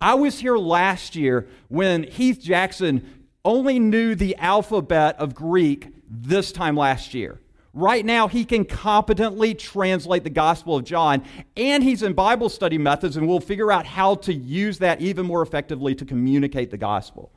I 0.00 0.14
was 0.14 0.38
here 0.38 0.56
last 0.56 1.14
year 1.14 1.48
when 1.68 2.02
Heath 2.02 2.40
Jackson 2.40 3.21
only 3.44 3.78
knew 3.78 4.14
the 4.14 4.36
alphabet 4.36 5.16
of 5.18 5.34
Greek 5.34 5.88
this 6.08 6.52
time 6.52 6.76
last 6.76 7.14
year. 7.14 7.40
Right 7.74 8.04
now, 8.04 8.28
he 8.28 8.44
can 8.44 8.66
competently 8.66 9.54
translate 9.54 10.24
the 10.24 10.30
Gospel 10.30 10.76
of 10.76 10.84
John, 10.84 11.24
and 11.56 11.82
he's 11.82 12.02
in 12.02 12.12
Bible 12.12 12.50
study 12.50 12.76
methods, 12.76 13.16
and 13.16 13.26
we'll 13.26 13.40
figure 13.40 13.72
out 13.72 13.86
how 13.86 14.16
to 14.16 14.34
use 14.34 14.78
that 14.78 15.00
even 15.00 15.24
more 15.24 15.40
effectively 15.40 15.94
to 15.94 16.04
communicate 16.04 16.70
the 16.70 16.76
Gospel. 16.76 17.32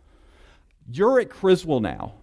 You're 0.92 1.22
at 1.22 1.30
Criswell 1.30 1.80
now. 1.80 2.16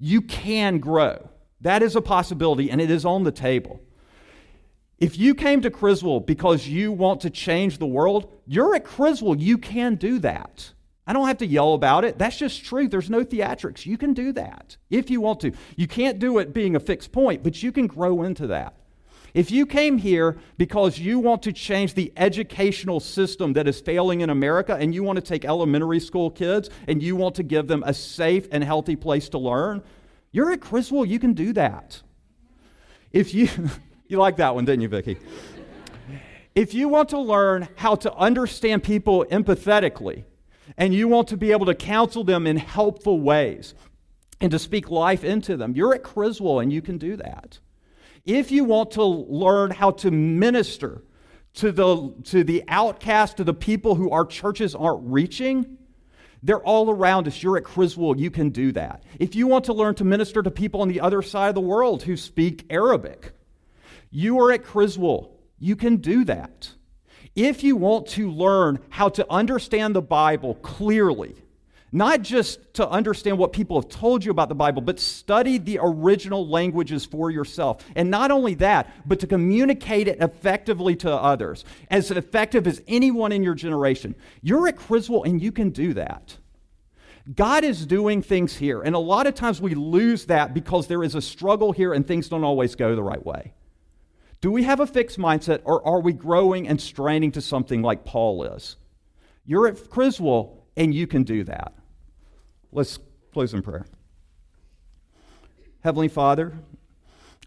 You 0.00 0.20
can 0.20 0.78
grow. 0.78 1.30
That 1.60 1.82
is 1.82 1.94
a 1.94 2.00
possibility, 2.00 2.70
and 2.70 2.80
it 2.80 2.90
is 2.90 3.04
on 3.04 3.22
the 3.22 3.30
table. 3.30 3.80
If 4.98 5.16
you 5.16 5.34
came 5.34 5.62
to 5.62 5.70
Criswell 5.70 6.20
because 6.20 6.66
you 6.66 6.90
want 6.90 7.20
to 7.20 7.30
change 7.30 7.78
the 7.78 7.86
world, 7.86 8.32
you're 8.46 8.74
at 8.74 8.84
Criswell. 8.84 9.36
You 9.36 9.58
can 9.58 9.94
do 9.94 10.18
that. 10.18 10.72
I 11.06 11.12
don't 11.12 11.26
have 11.26 11.38
to 11.38 11.46
yell 11.46 11.74
about 11.74 12.04
it. 12.04 12.18
That's 12.18 12.36
just 12.36 12.64
truth. 12.64 12.90
There's 12.90 13.10
no 13.10 13.24
theatrics. 13.24 13.86
You 13.86 13.98
can 13.98 14.14
do 14.14 14.32
that 14.32 14.76
if 14.90 15.10
you 15.10 15.20
want 15.20 15.40
to. 15.40 15.52
You 15.76 15.88
can't 15.88 16.18
do 16.18 16.38
it 16.38 16.52
being 16.52 16.76
a 16.76 16.80
fixed 16.80 17.10
point, 17.10 17.42
but 17.42 17.62
you 17.62 17.72
can 17.72 17.86
grow 17.86 18.22
into 18.22 18.46
that. 18.48 18.74
If 19.32 19.50
you 19.50 19.64
came 19.64 19.98
here 19.98 20.38
because 20.58 20.98
you 20.98 21.20
want 21.20 21.42
to 21.44 21.52
change 21.52 21.94
the 21.94 22.12
educational 22.16 22.98
system 22.98 23.52
that 23.52 23.68
is 23.68 23.80
failing 23.80 24.22
in 24.22 24.30
America 24.30 24.74
and 24.74 24.94
you 24.94 25.02
want 25.02 25.16
to 25.16 25.22
take 25.22 25.44
elementary 25.44 26.00
school 26.00 26.30
kids 26.30 26.68
and 26.88 27.02
you 27.02 27.14
want 27.14 27.36
to 27.36 27.44
give 27.44 27.68
them 27.68 27.84
a 27.86 27.94
safe 27.94 28.48
and 28.50 28.64
healthy 28.64 28.96
place 28.96 29.28
to 29.28 29.38
learn, 29.38 29.82
you're 30.32 30.52
at 30.52 30.60
Criswell, 30.60 31.04
you 31.04 31.18
can 31.18 31.32
do 31.32 31.52
that. 31.52 32.02
If 33.12 33.34
you 33.34 33.48
You 34.10 34.18
like 34.18 34.38
that 34.38 34.56
one, 34.56 34.64
didn't 34.64 34.80
you, 34.80 34.88
Vicki? 34.88 35.18
If 36.56 36.74
you 36.74 36.88
want 36.88 37.10
to 37.10 37.18
learn 37.20 37.68
how 37.76 37.94
to 37.94 38.12
understand 38.12 38.82
people 38.82 39.24
empathetically, 39.30 40.24
and 40.76 40.94
you 40.94 41.08
want 41.08 41.28
to 41.28 41.36
be 41.36 41.52
able 41.52 41.66
to 41.66 41.74
counsel 41.74 42.24
them 42.24 42.46
in 42.46 42.56
helpful 42.56 43.20
ways 43.20 43.74
and 44.40 44.50
to 44.50 44.58
speak 44.58 44.90
life 44.90 45.24
into 45.24 45.56
them, 45.56 45.74
you're 45.74 45.94
at 45.94 46.02
Criswell 46.02 46.60
and 46.60 46.72
you 46.72 46.82
can 46.82 46.98
do 46.98 47.16
that. 47.16 47.58
If 48.24 48.50
you 48.50 48.64
want 48.64 48.92
to 48.92 49.04
learn 49.04 49.70
how 49.70 49.92
to 49.92 50.10
minister 50.10 51.02
to 51.54 51.72
the, 51.72 52.14
to 52.24 52.44
the 52.44 52.64
outcast, 52.68 53.38
to 53.38 53.44
the 53.44 53.54
people 53.54 53.94
who 53.94 54.10
our 54.10 54.24
churches 54.24 54.74
aren't 54.74 55.02
reaching, 55.04 55.78
they're 56.42 56.62
all 56.62 56.90
around 56.90 57.26
us. 57.26 57.42
You're 57.42 57.58
at 57.58 57.64
Criswell, 57.64 58.18
you 58.18 58.30
can 58.30 58.50
do 58.50 58.72
that. 58.72 59.02
If 59.18 59.34
you 59.34 59.46
want 59.46 59.66
to 59.66 59.72
learn 59.72 59.94
to 59.96 60.04
minister 60.04 60.42
to 60.42 60.50
people 60.50 60.80
on 60.80 60.88
the 60.88 61.00
other 61.00 61.22
side 61.22 61.48
of 61.48 61.54
the 61.54 61.60
world 61.60 62.02
who 62.02 62.16
speak 62.16 62.66
Arabic, 62.70 63.32
you 64.10 64.40
are 64.40 64.52
at 64.52 64.64
Criswell, 64.64 65.36
you 65.58 65.76
can 65.76 65.96
do 65.96 66.24
that. 66.24 66.70
If 67.34 67.62
you 67.62 67.76
want 67.76 68.06
to 68.08 68.30
learn 68.30 68.80
how 68.88 69.08
to 69.10 69.26
understand 69.30 69.94
the 69.94 70.02
Bible 70.02 70.54
clearly, 70.56 71.34
not 71.92 72.22
just 72.22 72.74
to 72.74 72.88
understand 72.88 73.36
what 73.38 73.52
people 73.52 73.80
have 73.80 73.90
told 73.90 74.24
you 74.24 74.30
about 74.30 74.48
the 74.48 74.54
Bible, 74.54 74.80
but 74.80 75.00
study 75.00 75.58
the 75.58 75.78
original 75.82 76.46
languages 76.48 77.04
for 77.04 77.30
yourself. 77.30 77.84
And 77.96 78.10
not 78.10 78.30
only 78.30 78.54
that, 78.54 79.08
but 79.08 79.18
to 79.20 79.26
communicate 79.26 80.06
it 80.06 80.20
effectively 80.20 80.94
to 80.96 81.12
others, 81.12 81.64
as 81.90 82.10
effective 82.10 82.66
as 82.66 82.82
anyone 82.86 83.32
in 83.32 83.42
your 83.42 83.54
generation. 83.54 84.14
You're 84.42 84.68
at 84.68 84.76
Criswell 84.76 85.24
and 85.24 85.42
you 85.42 85.50
can 85.50 85.70
do 85.70 85.94
that. 85.94 86.36
God 87.34 87.64
is 87.64 87.86
doing 87.86 88.22
things 88.22 88.56
here. 88.56 88.82
And 88.82 88.94
a 88.94 88.98
lot 88.98 89.26
of 89.26 89.34
times 89.34 89.60
we 89.60 89.74
lose 89.74 90.26
that 90.26 90.54
because 90.54 90.86
there 90.86 91.02
is 91.02 91.14
a 91.14 91.20
struggle 91.20 91.72
here 91.72 91.92
and 91.92 92.06
things 92.06 92.28
don't 92.28 92.44
always 92.44 92.74
go 92.74 92.94
the 92.94 93.02
right 93.02 93.24
way. 93.24 93.52
Do 94.40 94.50
we 94.50 94.62
have 94.62 94.80
a 94.80 94.86
fixed 94.86 95.18
mindset 95.18 95.60
or 95.64 95.86
are 95.86 96.00
we 96.00 96.12
growing 96.12 96.66
and 96.66 96.80
straining 96.80 97.32
to 97.32 97.40
something 97.40 97.82
like 97.82 98.04
Paul 98.04 98.44
is? 98.44 98.76
You're 99.44 99.68
at 99.68 99.90
Criswell 99.90 100.64
and 100.76 100.94
you 100.94 101.06
can 101.06 101.24
do 101.24 101.44
that. 101.44 101.74
Let's 102.72 102.98
close 103.32 103.52
in 103.52 103.62
prayer. 103.62 103.86
Heavenly 105.80 106.08
Father, 106.08 106.54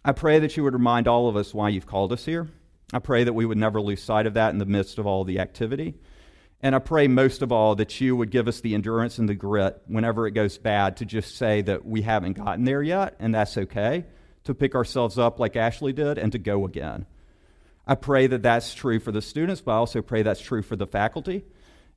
I 0.05 0.11
pray 0.11 0.39
that 0.39 0.55
you 0.55 0.63
would 0.63 0.73
remind 0.73 1.07
all 1.07 1.29
of 1.29 1.35
us 1.35 1.53
why 1.53 1.69
you've 1.69 1.87
called 1.87 2.11
us 2.11 2.25
here. 2.25 2.49
I 2.91 2.99
pray 2.99 3.23
that 3.23 3.33
we 3.33 3.45
would 3.45 3.57
never 3.57 3.81
lose 3.81 4.03
sight 4.03 4.27
of 4.27 4.35
that 4.35 4.51
in 4.51 4.59
the 4.59 4.65
midst 4.65 4.99
of 4.99 5.07
all 5.07 5.23
the 5.23 5.39
activity. 5.39 5.95
And 6.61 6.75
I 6.75 6.79
pray 6.79 7.07
most 7.07 7.41
of 7.41 7.51
all 7.51 7.75
that 7.75 7.99
you 7.99 8.15
would 8.15 8.29
give 8.29 8.47
us 8.47 8.61
the 8.61 8.75
endurance 8.75 9.17
and 9.17 9.27
the 9.27 9.33
grit 9.33 9.81
whenever 9.87 10.27
it 10.27 10.31
goes 10.31 10.57
bad 10.57 10.97
to 10.97 11.05
just 11.05 11.35
say 11.35 11.61
that 11.63 11.85
we 11.85 12.03
haven't 12.03 12.33
gotten 12.33 12.65
there 12.65 12.83
yet, 12.83 13.15
and 13.19 13.33
that's 13.33 13.57
okay, 13.57 14.05
to 14.43 14.53
pick 14.53 14.75
ourselves 14.75 15.17
up 15.17 15.39
like 15.39 15.55
Ashley 15.55 15.93
did 15.93 16.17
and 16.17 16.31
to 16.31 16.37
go 16.37 16.65
again. 16.65 17.05
I 17.85 17.95
pray 17.95 18.27
that 18.27 18.43
that's 18.43 18.73
true 18.73 18.99
for 18.99 19.11
the 19.11 19.21
students, 19.21 19.61
but 19.61 19.73
I 19.73 19.75
also 19.75 20.01
pray 20.01 20.23
that's 20.23 20.41
true 20.41 20.61
for 20.61 20.75
the 20.75 20.87
faculty. 20.87 21.43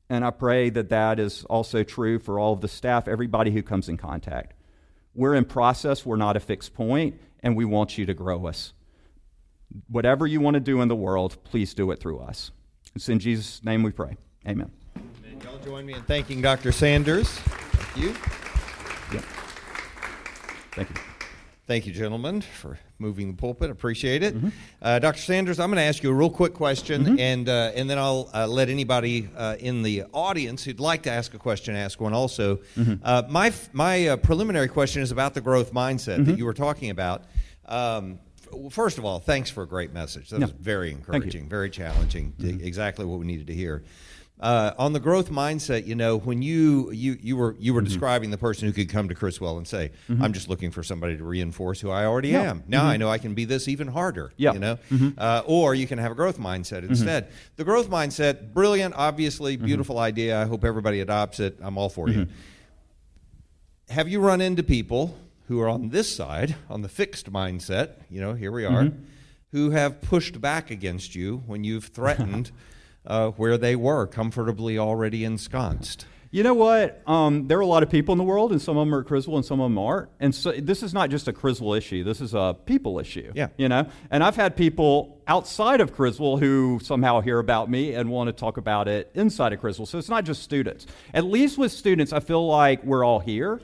And 0.08 0.24
I 0.24 0.30
pray 0.30 0.70
that 0.70 0.88
that 0.90 1.18
is 1.18 1.44
also 1.44 1.82
true 1.82 2.18
for 2.18 2.38
all 2.38 2.52
of 2.52 2.60
the 2.60 2.68
staff, 2.68 3.08
everybody 3.08 3.50
who 3.50 3.62
comes 3.62 3.88
in 3.88 3.96
contact. 3.96 4.54
We're 5.14 5.34
in 5.34 5.44
process, 5.44 6.04
we're 6.04 6.16
not 6.16 6.36
a 6.36 6.40
fixed 6.40 6.74
point, 6.74 7.20
and 7.40 7.56
we 7.56 7.64
want 7.64 7.98
you 7.98 8.06
to 8.06 8.14
grow 8.14 8.46
us. 8.46 8.72
Whatever 9.88 10.26
you 10.26 10.40
want 10.40 10.54
to 10.54 10.60
do 10.60 10.80
in 10.80 10.88
the 10.88 10.96
world, 10.96 11.42
please 11.44 11.74
do 11.74 11.90
it 11.90 12.00
through 12.00 12.18
us. 12.18 12.52
It's 12.94 13.08
in 13.08 13.18
Jesus' 13.18 13.64
name 13.64 13.82
we 13.82 13.90
pray. 13.90 14.16
Amen. 14.46 14.70
Amen. 14.96 15.40
Y'all 15.42 15.58
join 15.58 15.84
me 15.84 15.94
in 15.94 16.02
thanking 16.02 16.40
Dr. 16.40 16.70
Sanders. 16.70 17.28
Thank 17.28 17.96
you. 17.96 18.08
Yeah. 19.12 19.20
Thank 20.72 20.90
you. 20.90 21.15
Thank 21.66 21.84
you, 21.84 21.92
gentlemen, 21.92 22.42
for 22.42 22.78
moving 23.00 23.32
the 23.32 23.36
pulpit. 23.36 23.70
Appreciate 23.70 24.22
it. 24.22 24.36
Mm-hmm. 24.36 24.48
Uh, 24.80 25.00
Dr. 25.00 25.20
Sanders, 25.20 25.58
I'm 25.58 25.68
going 25.68 25.78
to 25.78 25.82
ask 25.82 26.00
you 26.00 26.10
a 26.10 26.14
real 26.14 26.30
quick 26.30 26.54
question, 26.54 27.04
mm-hmm. 27.04 27.18
and 27.18 27.48
uh, 27.48 27.72
and 27.74 27.90
then 27.90 27.98
I'll 27.98 28.30
uh, 28.32 28.46
let 28.46 28.68
anybody 28.68 29.28
uh, 29.36 29.56
in 29.58 29.82
the 29.82 30.04
audience 30.12 30.62
who'd 30.62 30.78
like 30.78 31.02
to 31.02 31.10
ask 31.10 31.34
a 31.34 31.38
question 31.38 31.74
ask 31.74 32.00
one 32.00 32.14
also. 32.14 32.58
Mm-hmm. 32.76 32.94
Uh, 33.02 33.24
my 33.28 33.52
my 33.72 34.08
uh, 34.08 34.16
preliminary 34.16 34.68
question 34.68 35.02
is 35.02 35.10
about 35.10 35.34
the 35.34 35.40
growth 35.40 35.72
mindset 35.72 36.18
that 36.18 36.20
mm-hmm. 36.20 36.34
you 36.36 36.44
were 36.44 36.54
talking 36.54 36.90
about. 36.90 37.24
Um, 37.66 38.20
first 38.70 38.98
of 38.98 39.04
all, 39.04 39.18
thanks 39.18 39.50
for 39.50 39.64
a 39.64 39.66
great 39.66 39.92
message. 39.92 40.30
That 40.30 40.38
no. 40.38 40.46
was 40.46 40.52
very 40.52 40.92
encouraging, 40.92 41.48
very 41.48 41.70
challenging, 41.70 42.32
mm-hmm. 42.38 42.64
exactly 42.64 43.04
what 43.04 43.18
we 43.18 43.26
needed 43.26 43.48
to 43.48 43.54
hear. 43.54 43.82
Uh, 44.38 44.74
on 44.76 44.92
the 44.92 45.00
growth 45.00 45.30
mindset, 45.30 45.86
you 45.86 45.94
know, 45.94 46.18
when 46.18 46.42
you 46.42 46.90
you 46.90 47.16
you 47.22 47.38
were 47.38 47.56
you 47.58 47.72
were 47.72 47.80
mm-hmm. 47.80 47.88
describing 47.88 48.30
the 48.30 48.36
person 48.36 48.68
who 48.68 48.72
could 48.72 48.90
come 48.90 49.08
to 49.08 49.14
Criswell 49.14 49.56
and 49.56 49.66
say, 49.66 49.92
mm-hmm. 50.10 50.22
"I'm 50.22 50.34
just 50.34 50.46
looking 50.50 50.70
for 50.70 50.82
somebody 50.82 51.16
to 51.16 51.24
reinforce 51.24 51.80
who 51.80 51.88
I 51.88 52.04
already 52.04 52.28
yeah. 52.28 52.50
am." 52.50 52.62
Now 52.68 52.80
mm-hmm. 52.80 52.88
I 52.88 52.96
know 52.98 53.08
I 53.08 53.16
can 53.16 53.32
be 53.32 53.46
this 53.46 53.66
even 53.66 53.88
harder. 53.88 54.32
Yeah. 54.36 54.52
You 54.52 54.58
know, 54.58 54.78
mm-hmm. 54.90 55.08
uh, 55.16 55.42
or 55.46 55.74
you 55.74 55.86
can 55.86 55.98
have 55.98 56.12
a 56.12 56.14
growth 56.14 56.38
mindset 56.38 56.80
mm-hmm. 56.80 56.90
instead. 56.90 57.28
The 57.56 57.64
growth 57.64 57.88
mindset, 57.88 58.52
brilliant, 58.52 58.94
obviously, 58.94 59.56
mm-hmm. 59.56 59.64
beautiful 59.64 59.98
idea. 59.98 60.38
I 60.38 60.44
hope 60.44 60.64
everybody 60.64 61.00
adopts 61.00 61.40
it. 61.40 61.56
I'm 61.62 61.78
all 61.78 61.88
for 61.88 62.10
you. 62.10 62.26
Have 63.88 64.06
you 64.06 64.20
run 64.20 64.42
into 64.42 64.62
people 64.62 65.16
who 65.48 65.62
are 65.62 65.68
on 65.68 65.88
this 65.88 66.14
side, 66.14 66.56
on 66.68 66.82
the 66.82 66.90
fixed 66.90 67.32
mindset? 67.32 67.92
You 68.10 68.20
know, 68.20 68.34
here 68.34 68.52
we 68.52 68.66
are, 68.66 68.92
who 69.52 69.70
have 69.70 70.02
pushed 70.02 70.42
back 70.42 70.70
against 70.70 71.14
you 71.14 71.42
when 71.46 71.64
you've 71.64 71.86
threatened. 71.86 72.50
uh, 73.06 73.30
where 73.30 73.56
they 73.58 73.76
were 73.76 74.06
comfortably 74.06 74.78
already 74.78 75.24
ensconced. 75.24 76.06
You 76.32 76.42
know 76.42 76.54
what? 76.54 77.02
Um, 77.06 77.46
there 77.46 77.56
are 77.56 77.62
a 77.62 77.66
lot 77.66 77.82
of 77.82 77.88
people 77.88 78.12
in 78.12 78.18
the 78.18 78.24
world, 78.24 78.50
and 78.50 78.60
some 78.60 78.76
of 78.76 78.86
them 78.86 78.94
are 78.94 79.02
Criswell 79.02 79.36
and 79.36 79.46
some 79.46 79.60
of 79.60 79.70
them 79.70 79.78
aren't. 79.78 80.10
And 80.20 80.34
so 80.34 80.52
this 80.52 80.82
is 80.82 80.92
not 80.92 81.08
just 81.08 81.28
a 81.28 81.32
Criswell 81.32 81.72
issue. 81.74 82.04
This 82.04 82.20
is 82.20 82.34
a 82.34 82.54
people 82.66 82.98
issue. 82.98 83.32
Yeah. 83.34 83.48
You 83.56 83.68
know? 83.68 83.88
And 84.10 84.22
I've 84.22 84.36
had 84.36 84.56
people 84.56 85.22
outside 85.26 85.80
of 85.80 85.94
Criswell 85.94 86.36
who 86.36 86.80
somehow 86.82 87.20
hear 87.20 87.38
about 87.38 87.70
me 87.70 87.94
and 87.94 88.10
want 88.10 88.28
to 88.28 88.32
talk 88.32 88.56
about 88.58 88.86
it 88.86 89.10
inside 89.14 89.52
of 89.52 89.60
Criswell. 89.60 89.86
So 89.86 89.98
it's 89.98 90.10
not 90.10 90.24
just 90.24 90.42
students. 90.42 90.86
At 91.14 91.24
least 91.24 91.56
with 91.56 91.72
students, 91.72 92.12
I 92.12 92.20
feel 92.20 92.46
like 92.46 92.84
we're 92.84 93.04
all 93.04 93.20
here. 93.20 93.60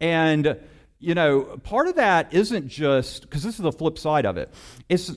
And, 0.00 0.56
you 1.00 1.14
know, 1.14 1.58
part 1.64 1.88
of 1.88 1.96
that 1.96 2.32
isn't 2.32 2.68
just, 2.68 3.22
because 3.22 3.42
this 3.42 3.56
is 3.56 3.60
the 3.60 3.72
flip 3.72 3.98
side 3.98 4.24
of 4.24 4.38
it. 4.38 4.50
It's 4.88 5.14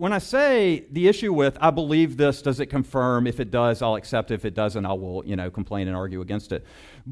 when 0.00 0.14
I 0.14 0.18
say 0.18 0.86
the 0.90 1.08
issue 1.08 1.30
with 1.34 1.58
I 1.60 1.68
believe 1.70 2.16
this, 2.16 2.40
does 2.40 2.58
it 2.58 2.66
confirm? 2.66 3.26
If 3.26 3.38
it 3.38 3.50
does, 3.50 3.82
I'll 3.82 3.96
accept 3.96 4.30
it. 4.30 4.34
If 4.34 4.46
it 4.46 4.54
doesn't, 4.54 4.86
I 4.86 4.94
will, 4.94 5.22
you 5.26 5.36
know, 5.36 5.50
complain 5.50 5.88
and 5.88 5.96
argue 5.96 6.22
against 6.22 6.52
it. 6.52 6.64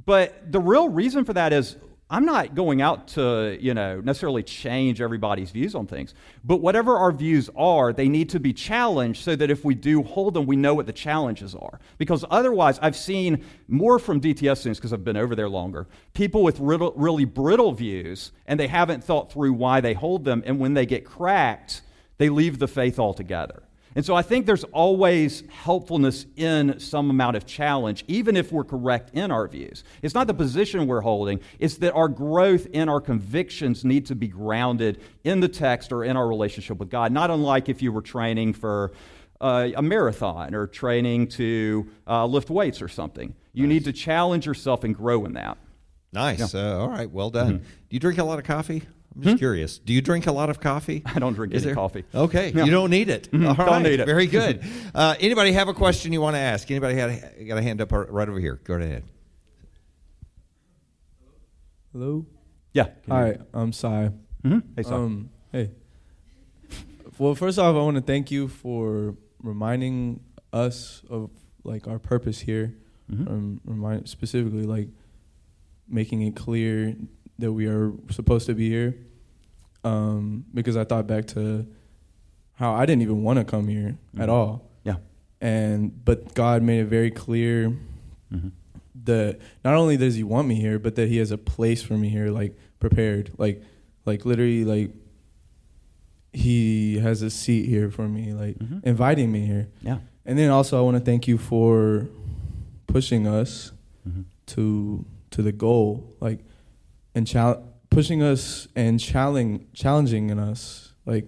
But 0.07 0.51
the 0.51 0.59
real 0.59 0.89
reason 0.89 1.27
for 1.27 1.35
that 1.35 1.53
is 1.53 1.77
I'm 2.09 2.25
not 2.25 2.55
going 2.55 2.81
out 2.81 3.09
to, 3.09 3.59
you 3.61 3.75
know, 3.75 4.01
necessarily 4.01 4.43
change 4.43 5.03
everybody's 5.03 5.51
views 5.51 5.75
on 5.75 5.87
things. 5.87 6.15
But 6.43 6.63
whatever 6.63 6.97
our 6.97 7.13
views 7.13 7.51
are, 7.55 7.93
they 7.93 8.09
need 8.09 8.31
to 8.31 8.41
be 8.41 8.55
challenged 8.55 9.23
so 9.23 9.37
that 9.37 9.51
if 9.51 9.67
we 9.67 9.75
do 9.75 10.03
hold 10.03 10.33
them, 10.33 10.47
we 10.47 10.57
know 10.57 10.73
what 10.73 10.87
the 10.87 10.93
challenges 10.95 11.55
are. 11.55 11.81
Because 11.99 12.25
otherwise, 12.31 12.79
I've 12.81 12.97
seen 12.97 13.45
more 13.69 13.99
from 13.99 14.19
DTS 14.19 14.57
students 14.57 14.81
because 14.81 14.95
I've 14.95 15.05
been 15.05 15.19
over 15.19 15.37
there 15.37 15.51
longer. 15.51 15.89
People 16.15 16.43
with 16.43 16.59
really 16.59 17.27
brittle 17.27 17.73
views 17.73 18.33
and 18.47 18.59
they 18.59 18.69
haven't 18.69 19.05
thought 19.05 19.31
through 19.31 19.53
why 19.53 19.83
they 19.83 19.93
hold 19.93 20.25
them. 20.25 20.43
And 20.47 20.59
when 20.59 20.73
they 20.73 20.87
get 20.87 21.05
cracked, 21.05 21.83
they 22.19 22.29
leave 22.29 22.59
the 22.59 22.69
faith 22.69 22.99
altogether. 22.99 23.63
And 23.95 24.05
so 24.05 24.15
I 24.15 24.23
think 24.23 24.47
there's 24.47 24.65
always 24.65 25.43
helpfulness 25.51 26.27
in 26.37 26.79
some 26.79 27.11
amount 27.11 27.37
of 27.37 27.47
challenge, 27.47 28.05
even 28.07 28.37
if 28.37 28.53
we're 28.53 28.65
correct 28.65 29.11
in 29.15 29.31
our 29.31 29.49
views. 29.49 29.83
It's 30.03 30.15
not 30.15 30.27
the 30.27 30.35
position 30.35 30.87
we're 30.87 31.01
holding, 31.01 31.41
it's 31.59 31.79
that 31.79 31.95
our 31.95 32.09
growth 32.09 32.67
in 32.67 32.89
our 32.89 33.01
convictions 33.01 33.85
need 33.85 34.07
to 34.07 34.15
be 34.15 34.29
grounded 34.29 35.01
in 35.25 35.41
the 35.41 35.49
text 35.49 35.91
or 35.91 36.05
in 36.05 36.17
our 36.17 36.29
relationship 36.29 36.79
with 36.79 36.91
God, 36.91 37.13
not 37.13 37.31
unlike 37.31 37.69
if 37.69 37.83
you 37.83 37.91
were 37.91 38.03
training 38.03 38.53
for 38.53 38.93
uh, 39.41 39.71
a 39.75 39.83
marathon 39.83 40.55
or 40.55 40.67
training 40.67 41.29
to 41.29 41.89
uh, 42.07 42.27
lift 42.27 42.51
weights 42.51 42.83
or 42.83 42.89
something. 42.89 43.35
You 43.53 43.67
nice. 43.67 43.75
need 43.75 43.85
to 43.85 43.93
challenge 43.93 44.47
yourself 44.47 44.85
and 44.85 44.95
grow 44.95 45.25
in 45.25 45.33
that. 45.33 45.59
Nice. 46.13 46.55
Yeah. 46.55 46.61
Uh, 46.61 46.79
all 46.79 46.89
right. 46.89 47.11
Well 47.11 47.31
done. 47.31 47.55
Mm-hmm. 47.55 47.65
Do 47.65 47.91
you 47.91 48.01
drink 48.01 48.19
a 48.19 48.25
lot 48.25 48.39
of 48.39 48.45
coffee? 48.45 48.83
I'm 49.15 49.23
just 49.23 49.33
hmm? 49.35 49.39
curious. 49.39 49.79
Do 49.79 49.93
you 49.93 50.01
drink 50.01 50.27
a 50.27 50.33
lot 50.33 50.51
of 50.51 50.61
coffee? 50.61 51.03
I 51.07 51.19
don't 51.19 51.35
drink 51.35 51.53
Is 51.53 51.63
any 51.63 51.71
there? 51.71 51.75
coffee. 51.75 52.05
Okay, 52.15 52.53
no. 52.55 52.65
you 52.65 52.71
don't 52.71 52.91
need 52.91 53.09
it. 53.09 53.31
Mm-hmm. 53.33 53.47
All 53.47 53.55
don't 53.55 53.83
need 53.83 54.01
it. 54.01 54.07
Very 54.07 54.27
good. 54.29 54.63
Uh, 54.95 55.15
anybody 55.19 55.53
have 55.53 55.69
a 55.69 55.75
question 55.75 56.13
you 56.13 56.21
want 56.21 56.37
to 56.37 56.41
ask? 56.41 56.71
Anybody 56.71 56.95
had 56.97 57.35
a, 57.39 57.45
got 57.45 57.59
a 57.59 57.63
hand 57.63 57.81
up 57.81 57.91
right 57.93 58.29
over 58.29 58.39
here? 58.39 58.61
Go 58.65 58.75
ahead. 58.75 59.05
Hello. 61.93 62.27
Yeah. 62.73 62.89
All 63.11 63.21
right. 63.21 63.41
I'm 63.53 63.73
Sai. 63.73 64.11
Mm-hmm. 64.45 64.59
Hey, 64.77 64.83
Sai. 64.83 64.95
Um, 64.95 65.31
hey. 65.51 65.71
Well, 67.19 67.35
first 67.35 67.59
off, 67.59 67.75
I 67.75 67.79
want 67.79 67.97
to 67.97 68.03
thank 68.03 68.31
you 68.31 68.47
for 68.47 69.17
reminding 69.43 70.21
us 70.53 71.03
of 71.11 71.31
like 71.65 71.89
our 71.89 71.99
purpose 71.99 72.41
here. 72.41 72.77
Mm-hmm. 73.11 73.29
Um, 73.29 73.61
remind 73.65 74.09
specifically 74.09 74.65
like 74.65 74.89
making 75.89 76.23
it 76.23 76.37
clear 76.37 76.95
that 77.39 77.53
we 77.53 77.67
are 77.67 77.93
supposed 78.11 78.47
to 78.47 78.55
be 78.55 78.69
here. 78.69 78.97
Um, 79.85 80.45
because 80.53 80.77
I 80.77 80.85
thought 80.85 81.07
back 81.07 81.27
to 81.29 81.67
how 82.55 82.75
I 82.75 82.85
didn't 82.85 83.03
even 83.03 83.23
want 83.23 83.39
to 83.39 83.45
come 83.45 83.69
here 83.69 83.97
mm-hmm. 84.13 84.21
at 84.21 84.29
all. 84.29 84.69
Yeah. 84.83 84.97
And 85.41 86.05
but 86.05 86.35
God 86.35 86.63
made 86.63 86.81
it 86.81 86.87
very 86.87 87.11
clear 87.11 87.71
mm-hmm. 88.33 88.49
that 89.05 89.39
not 89.65 89.75
only 89.75 89.97
does 89.97 90.17
He 90.17 90.25
want 90.25 90.49
me 90.49 90.57
here, 90.57 90.79
but 90.79 90.97
that 90.97 91.09
He 91.09 91.19
has 91.19 91.31
a 91.31 91.39
place 91.39 91.83
for 91.83 91.95
me 91.95 92.09
here, 92.09 92.31
like 92.31 92.59
prepared, 92.81 93.31
like 93.39 93.63
like 94.05 94.25
literally 94.25 94.65
like 94.65 94.91
he 96.33 96.99
has 96.99 97.23
a 97.23 97.31
seat 97.31 97.67
here 97.67 97.91
for 97.91 98.09
me, 98.09 98.33
like 98.33 98.59
Mhm. 98.59 98.85
inviting 98.85 99.33
me 99.33 99.47
here. 99.47 99.69
Yeah. 99.83 99.99
And 100.25 100.39
then 100.39 100.51
also 100.51 100.79
I 100.79 100.83
want 100.83 100.97
to 100.97 101.03
thank 101.03 101.27
you 101.27 101.39
for 101.39 102.09
pushing 102.87 103.27
us 103.27 103.73
Mhm. 104.07 104.25
to 104.47 105.05
to 105.31 105.43
the 105.43 105.53
goal, 105.53 106.17
like 106.21 106.41
and 107.19 107.27
chal- 107.27 107.63
pushing 107.91 108.23
us 108.23 108.69
and 108.77 109.01
challenging 109.01 109.67
challenging 109.75 110.31
in 110.31 110.39
us, 110.39 110.93
like 111.05 111.27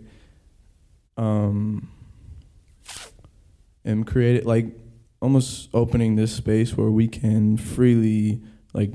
um 1.16 1.90
and 3.84 4.06
create 4.06 4.46
like 4.46 4.66
almost 5.20 5.68
opening 5.74 6.16
this 6.16 6.32
space 6.32 6.76
where 6.76 6.90
we 6.90 7.08
can 7.08 7.56
freely 7.56 8.40
like 8.72 8.92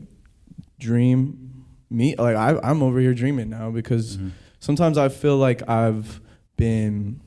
dream 0.79 1.65
me 1.89 2.15
like 2.17 2.35
I, 2.35 2.57
i'm 2.63 2.81
over 2.81 2.99
here 2.99 3.13
dreaming 3.13 3.49
now 3.49 3.69
because 3.71 4.17
Mhm. 4.17 4.31
sometimes 4.59 4.97
i 4.97 5.09
feel 5.09 5.37
like 5.37 5.67
i've 5.69 6.19
been 6.57 7.21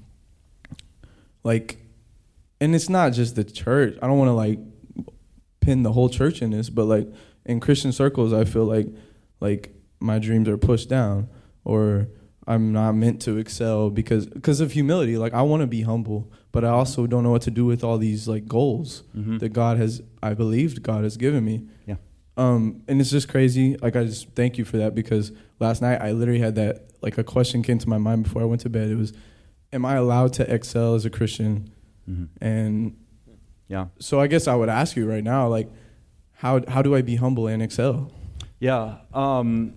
like 1.45 1.79
and 2.61 2.75
it's 2.75 2.89
not 2.89 3.13
just 3.13 3.37
the 3.37 3.45
church 3.45 3.97
i 4.03 4.07
don't 4.07 4.19
want 4.19 4.29
to 4.29 4.33
like 4.35 4.59
pin 5.61 5.83
the 5.85 5.93
whole 5.93 6.09
church 6.09 6.43
in 6.43 6.51
this 6.51 6.71
but 6.71 6.85
like 6.85 7.09
in 7.47 7.61
christian 7.61 7.93
circles 7.93 8.33
i 8.33 8.45
feel 8.45 8.65
like 8.65 8.89
like 9.41 9.75
my 10.01 10.19
dreams 10.19 10.49
are 10.49 10.57
pushed 10.59 10.89
down 10.89 11.29
or 11.65 12.09
i'm 12.47 12.73
not 12.73 12.93
meant 12.93 13.21
to 13.23 13.37
excel 13.37 13.91
because 13.91 14.27
because 14.27 14.61
of 14.61 14.73
humility 14.73 15.17
like 15.19 15.35
i 15.35 15.43
want 15.43 15.61
to 15.61 15.67
be 15.67 15.83
humble 15.83 16.31
but 16.53 16.65
i 16.65 16.69
also 16.69 17.07
don't 17.07 17.23
know 17.25 17.31
what 17.31 17.43
to 17.43 17.51
do 17.51 17.65
with 17.67 17.83
all 17.85 17.99
these 17.99 18.27
like 18.29 18.47
goals 18.47 19.03
Mhm. 19.17 19.39
that 19.41 19.51
god 19.51 19.77
has 19.79 20.03
i 20.23 20.35
believed 20.35 20.83
god 20.83 21.05
has 21.05 21.17
given 21.17 21.45
me 21.45 21.67
Yeah. 21.87 21.97
um 22.37 22.83
and 22.89 23.01
it's 23.01 23.11
just 23.11 23.29
crazy 23.29 23.77
like 23.83 23.97
i 23.97 24.05
just 24.05 24.31
thank 24.35 24.57
you 24.59 24.65
for 24.65 24.77
that 24.79 24.95
because 24.95 25.33
last 25.61 25.83
night 25.83 26.01
i 26.01 26.13
literally 26.13 26.41
had 26.41 26.55
that 26.55 26.89
like 27.03 27.19
a 27.19 27.25
question 27.25 27.63
came 27.63 27.79
to 27.79 27.89
my 27.89 27.99
mind 27.99 28.23
before 28.25 28.43
i 28.43 28.45
went 28.45 28.61
to 28.63 28.71
bed 28.71 28.89
it 28.91 28.97
was 28.97 29.13
am 29.73 29.85
i 29.85 29.95
allowed 29.95 30.33
to 30.35 30.55
excel 30.55 30.95
as 30.95 31.05
a 31.05 31.11
christian 31.11 31.71
Mhm. 32.09 32.29
and 32.41 32.97
Yeah. 33.69 33.87
so 33.99 34.21
i 34.21 34.27
guess 34.27 34.49
i 34.49 34.55
would 34.55 34.71
ask 34.71 34.97
you 34.97 35.07
right 35.07 35.25
now 35.25 35.49
like 35.49 35.69
how 36.33 36.63
how 36.69 36.81
do 36.83 36.95
i 36.95 37.03
be 37.03 37.17
humble 37.17 37.47
and 37.49 37.63
excel 37.63 38.11
Yeah. 38.61 38.99
Um, 39.13 39.75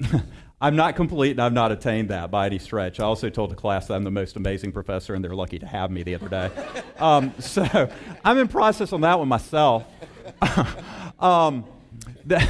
I'm 0.62 0.76
not 0.76 0.94
complete 0.94 1.32
and 1.32 1.40
I've 1.40 1.54
not 1.54 1.72
attained 1.72 2.10
that 2.10 2.30
by 2.30 2.46
any 2.46 2.58
stretch. 2.58 3.00
I 3.00 3.04
also 3.04 3.30
told 3.30 3.50
the 3.50 3.54
class 3.54 3.86
that 3.86 3.94
I'm 3.94 4.04
the 4.04 4.10
most 4.10 4.36
amazing 4.36 4.72
professor 4.72 5.14
and 5.14 5.24
they're 5.24 5.34
lucky 5.34 5.58
to 5.58 5.66
have 5.66 5.90
me 5.90 6.02
the 6.02 6.14
other 6.14 6.28
day. 6.28 6.50
Um, 7.00 7.32
so 7.38 7.90
I'm 8.22 8.36
in 8.36 8.46
process 8.46 8.92
on 8.92 9.00
that 9.00 9.18
one 9.18 9.26
myself. 9.26 9.86
um, 11.18 11.64
that, 12.26 12.46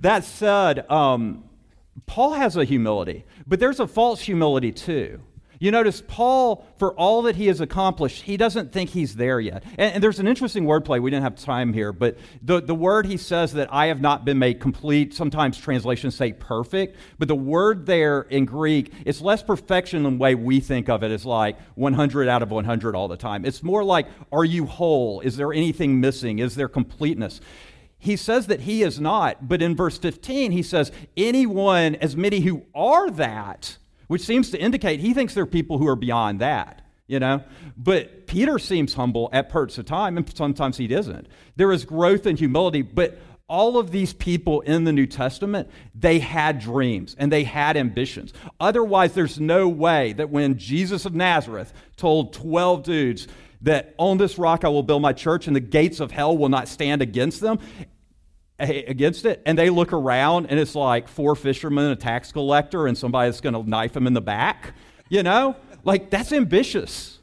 that 0.00 0.24
said, 0.24 0.90
um, 0.90 1.44
Paul 2.06 2.32
has 2.32 2.56
a 2.56 2.64
humility, 2.64 3.26
but 3.46 3.60
there's 3.60 3.78
a 3.80 3.86
false 3.86 4.22
humility 4.22 4.72
too. 4.72 5.20
You 5.58 5.70
notice 5.70 6.02
Paul, 6.06 6.66
for 6.78 6.92
all 6.94 7.22
that 7.22 7.36
he 7.36 7.46
has 7.46 7.60
accomplished, 7.60 8.22
he 8.22 8.36
doesn't 8.36 8.72
think 8.72 8.90
he's 8.90 9.14
there 9.14 9.40
yet. 9.40 9.62
And, 9.78 9.94
and 9.94 10.02
there's 10.02 10.18
an 10.18 10.26
interesting 10.26 10.64
wordplay. 10.64 11.00
We 11.00 11.10
didn't 11.10 11.22
have 11.22 11.36
time 11.36 11.72
here, 11.72 11.92
but 11.92 12.16
the, 12.42 12.60
the 12.60 12.74
word 12.74 13.06
he 13.06 13.16
says 13.16 13.52
that 13.54 13.72
I 13.72 13.86
have 13.86 14.00
not 14.00 14.24
been 14.24 14.38
made 14.38 14.60
complete, 14.60 15.14
sometimes 15.14 15.58
translations 15.58 16.14
say 16.14 16.32
perfect, 16.32 16.96
but 17.18 17.28
the 17.28 17.34
word 17.34 17.86
there 17.86 18.22
in 18.22 18.44
Greek, 18.44 18.92
it's 19.04 19.20
less 19.20 19.42
perfection 19.42 20.02
than 20.02 20.14
the 20.14 20.18
way 20.18 20.34
we 20.34 20.60
think 20.60 20.88
of 20.88 21.02
it 21.02 21.10
as 21.10 21.24
like 21.24 21.58
100 21.76 22.28
out 22.28 22.42
of 22.42 22.50
100 22.50 22.94
all 22.94 23.08
the 23.08 23.16
time. 23.16 23.44
It's 23.44 23.62
more 23.62 23.84
like, 23.84 24.06
are 24.32 24.44
you 24.44 24.66
whole? 24.66 25.20
Is 25.20 25.36
there 25.36 25.52
anything 25.52 26.00
missing? 26.00 26.38
Is 26.38 26.54
there 26.54 26.68
completeness? 26.68 27.40
He 28.04 28.16
says 28.16 28.48
that 28.48 28.60
he 28.60 28.82
is 28.82 29.00
not, 29.00 29.48
but 29.48 29.62
in 29.62 29.74
verse 29.74 29.96
15, 29.96 30.52
he 30.52 30.62
says, 30.62 30.92
anyone, 31.16 31.94
as 31.94 32.14
many 32.14 32.40
who 32.40 32.66
are 32.74 33.08
that, 33.12 33.78
which 34.06 34.22
seems 34.22 34.50
to 34.50 34.60
indicate 34.60 35.00
he 35.00 35.14
thinks 35.14 35.34
there 35.34 35.44
are 35.44 35.46
people 35.46 35.78
who 35.78 35.88
are 35.88 35.96
beyond 35.96 36.40
that, 36.40 36.82
you 37.06 37.18
know? 37.18 37.42
But 37.76 38.26
Peter 38.26 38.58
seems 38.58 38.94
humble 38.94 39.28
at 39.32 39.48
parts 39.48 39.78
of 39.78 39.86
time, 39.86 40.16
and 40.16 40.36
sometimes 40.36 40.76
he 40.76 40.86
doesn't. 40.86 41.28
There 41.56 41.72
is 41.72 41.84
growth 41.84 42.26
and 42.26 42.38
humility, 42.38 42.82
but 42.82 43.18
all 43.48 43.76
of 43.76 43.90
these 43.90 44.14
people 44.14 44.62
in 44.62 44.84
the 44.84 44.92
New 44.92 45.06
Testament, 45.06 45.68
they 45.94 46.18
had 46.18 46.58
dreams 46.60 47.14
and 47.18 47.30
they 47.30 47.44
had 47.44 47.76
ambitions. 47.76 48.32
Otherwise, 48.58 49.12
there's 49.12 49.38
no 49.38 49.68
way 49.68 50.14
that 50.14 50.30
when 50.30 50.56
Jesus 50.56 51.04
of 51.04 51.14
Nazareth 51.14 51.72
told 51.96 52.32
12 52.32 52.82
dudes 52.82 53.28
that 53.60 53.94
on 53.98 54.18
this 54.18 54.38
rock 54.38 54.64
I 54.64 54.68
will 54.68 54.82
build 54.82 55.02
my 55.02 55.12
church 55.12 55.46
and 55.46 55.54
the 55.54 55.60
gates 55.60 56.00
of 56.00 56.10
hell 56.10 56.36
will 56.36 56.48
not 56.48 56.68
stand 56.68 57.02
against 57.02 57.40
them, 57.40 57.58
against 58.58 59.24
it 59.24 59.42
and 59.46 59.58
they 59.58 59.68
look 59.68 59.92
around 59.92 60.46
and 60.46 60.60
it's 60.60 60.76
like 60.76 61.08
four 61.08 61.34
fishermen 61.34 61.90
a 61.90 61.96
tax 61.96 62.30
collector 62.30 62.86
and 62.86 62.96
somebody 62.96 63.28
that's 63.28 63.40
going 63.40 63.54
to 63.54 63.68
knife 63.68 63.92
them 63.92 64.06
in 64.06 64.14
the 64.14 64.20
back 64.20 64.74
you 65.08 65.22
know? 65.22 65.56
Like 65.84 66.10
that's 66.10 66.32
ambitious. 66.32 67.18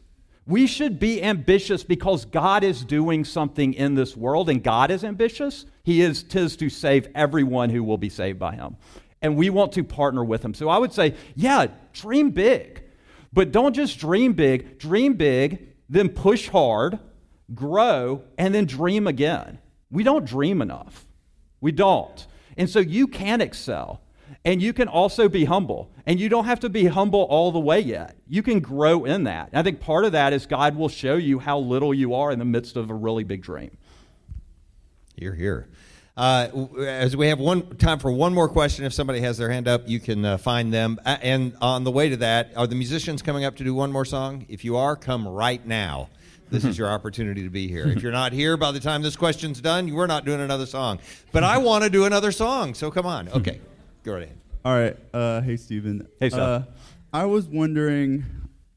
We 0.46 0.68
should 0.68 1.00
be 1.00 1.22
ambitious 1.22 1.84
because 1.84 2.26
god 2.26 2.64
is 2.64 2.84
doing 2.84 3.26
something 3.26 3.74
in 3.74 3.96
this 3.96 4.16
world 4.16 4.50
and 4.50 4.64
god 4.64 4.92
is 4.92 5.04
ambitious. 5.04 5.66
He 5.84 6.02
is 6.02 6.24
tis 6.24 6.56
to 6.58 6.70
save 6.70 7.08
everyone 7.16 7.70
who 7.70 7.84
will 7.84 7.98
be 7.98 8.10
saved 8.10 8.40
by 8.40 8.56
him. 8.56 8.78
And 9.22 9.36
we 9.36 9.50
want 9.50 9.72
to 9.74 9.84
partner 9.84 10.24
with 10.24 10.44
him. 10.44 10.54
So 10.54 10.70
i 10.70 10.78
would 10.78 10.94
say 10.94 11.16
yeah 11.36 11.68
dream 11.94 12.32
big. 12.32 12.84
But 13.34 13.52
don't 13.52 13.74
just 13.74 14.00
dream 14.00 14.34
big. 14.34 14.78
Dream 14.78 15.14
big 15.14 15.68
then 15.90 16.10
push 16.10 16.48
hard 16.50 17.00
grow 17.54 18.24
and 18.38 18.56
then 18.56 18.66
dream 18.66 19.08
again. 19.08 19.60
We 19.90 20.04
don't 20.04 20.24
dream 20.24 20.62
enough 20.62 21.06
we 21.62 21.72
don't. 21.72 22.28
And 22.58 22.70
so 22.70 22.80
you 22.80 23.08
can 23.08 23.40
excel. 23.40 24.02
And 24.44 24.62
you 24.62 24.74
can 24.74 24.88
also 24.88 25.30
be 25.30 25.46
humble. 25.46 25.92
And 26.06 26.20
you 26.20 26.28
don't 26.28 26.46
have 26.46 26.60
to 26.62 26.70
be 26.70 26.86
humble 26.86 27.22
all 27.24 27.52
the 27.52 27.60
way 27.60 27.80
yet. 27.80 28.16
You 28.28 28.42
can 28.42 28.60
grow 28.60 29.06
in 29.06 29.26
that. 29.26 29.50
And 29.52 29.60
I 29.60 29.64
think 29.64 29.80
part 29.80 30.04
of 30.04 30.14
that 30.14 30.34
is 30.34 30.46
God 30.48 30.76
will 30.76 30.90
show 30.90 31.16
you 31.16 31.38
how 31.38 31.60
little 31.60 31.94
you 31.94 32.16
are 32.16 32.32
in 32.32 32.40
the 32.40 32.46
midst 32.46 32.76
of 32.76 32.90
a 32.90 32.94
really 32.94 33.24
big 33.24 33.44
dream. 33.44 33.78
You're 35.16 35.36
here. 35.36 35.68
Uh, 36.18 36.68
as 36.80 37.16
we 37.16 37.28
have 37.28 37.40
one 37.40 37.78
time 37.78 38.00
for 38.00 38.12
one 38.12 38.34
more 38.34 38.50
question, 38.50 38.84
if 38.84 38.94
somebody 38.94 39.22
has 39.22 39.38
their 39.38 39.50
hand 39.50 39.68
up, 39.68 39.88
you 39.88 40.00
can 40.00 40.26
uh, 40.26 40.38
find 40.38 40.74
them. 40.74 41.00
Uh, 41.06 41.18
and 41.22 41.54
on 41.62 41.84
the 41.84 41.92
way 41.92 42.10
to 42.10 42.18
that, 42.18 42.52
are 42.58 42.68
the 42.68 42.76
musicians 42.76 43.22
coming 43.22 43.46
up 43.46 43.56
to 43.58 43.64
do 43.64 43.74
one 43.74 43.92
more 43.92 44.06
song? 44.06 44.46
If 44.50 44.66
you 44.66 44.78
are, 44.78 44.96
come 44.96 45.28
right 45.28 45.66
now. 45.66 46.10
This 46.52 46.66
is 46.66 46.78
your 46.78 46.90
opportunity 46.90 47.44
to 47.44 47.50
be 47.50 47.68
here. 47.70 47.88
If 47.88 48.04
you're 48.04 48.12
not 48.12 48.34
here 48.34 48.58
by 48.58 48.72
the 48.72 48.80
time 48.80 49.02
this 49.02 49.16
question's 49.16 49.62
done, 49.62 49.88
you 49.88 49.98
are 50.00 50.08
not 50.08 50.26
doing 50.26 50.42
another 50.42 50.66
song. 50.66 51.00
But 51.32 51.44
I 51.44 51.58
want 51.58 51.86
to 51.86 51.90
do 51.90 52.04
another 52.06 52.32
song, 52.34 52.74
so 52.74 52.92
come 52.92 53.06
on. 53.06 53.30
Okay, 53.30 53.62
go 54.04 54.14
right 54.14 54.24
ahead. 54.24 54.38
All 54.66 54.74
right. 54.78 54.98
Uh, 55.14 55.42
hey, 55.42 55.56
Steven. 55.56 56.08
Hey, 56.20 56.30
Seth. 56.30 56.40
Uh, 56.40 56.62
I 57.14 57.26
was 57.26 57.48
wondering, 57.48 58.26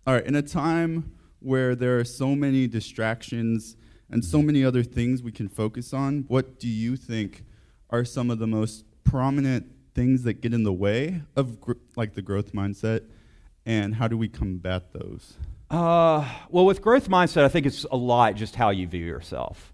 all 0.07 0.15
right, 0.15 0.25
in 0.25 0.35
a 0.37 0.43
time 0.43 1.13
where 1.41 1.75
there 1.75 1.99
are 1.99 2.05
so 2.05 2.35
many 2.35 2.67
distractions 2.67 3.77
and 4.09 4.25
so 4.25 4.41
many 4.41 4.65
other 4.65 4.83
things 4.83 5.23
we 5.23 5.33
can 5.33 5.49
focus 5.49 5.93
on, 5.93 6.25
what 6.29 6.59
do 6.61 6.69
you 6.69 6.97
think 6.97 7.45
are 7.91 8.05
some 8.05 8.31
of 8.31 8.39
the 8.39 8.47
most 8.47 8.85
prominent 9.03 9.67
things 9.95 10.23
that 10.23 10.35
get 10.41 10.55
in 10.55 10.63
the 10.63 10.73
way 10.73 11.23
of 11.37 11.61
gr- 11.61 11.73
like 11.97 12.15
the 12.15 12.23
growth 12.23 12.53
mindset, 12.53 13.03
and 13.67 13.97
how 13.97 14.07
do 14.09 14.17
we 14.17 14.29
combat 14.29 14.93
those? 14.93 15.35
Uh, 15.71 16.29
well, 16.51 16.67
with 16.67 16.83
growth 16.83 17.09
mindset, 17.09 17.45
I 17.45 17.49
think 17.49 17.67
it's 17.67 17.85
a 17.91 17.97
lot 17.97 18.35
just 18.37 18.55
how 18.55 18.71
you 18.71 18.87
view 18.87 19.05
yourself. 19.05 19.73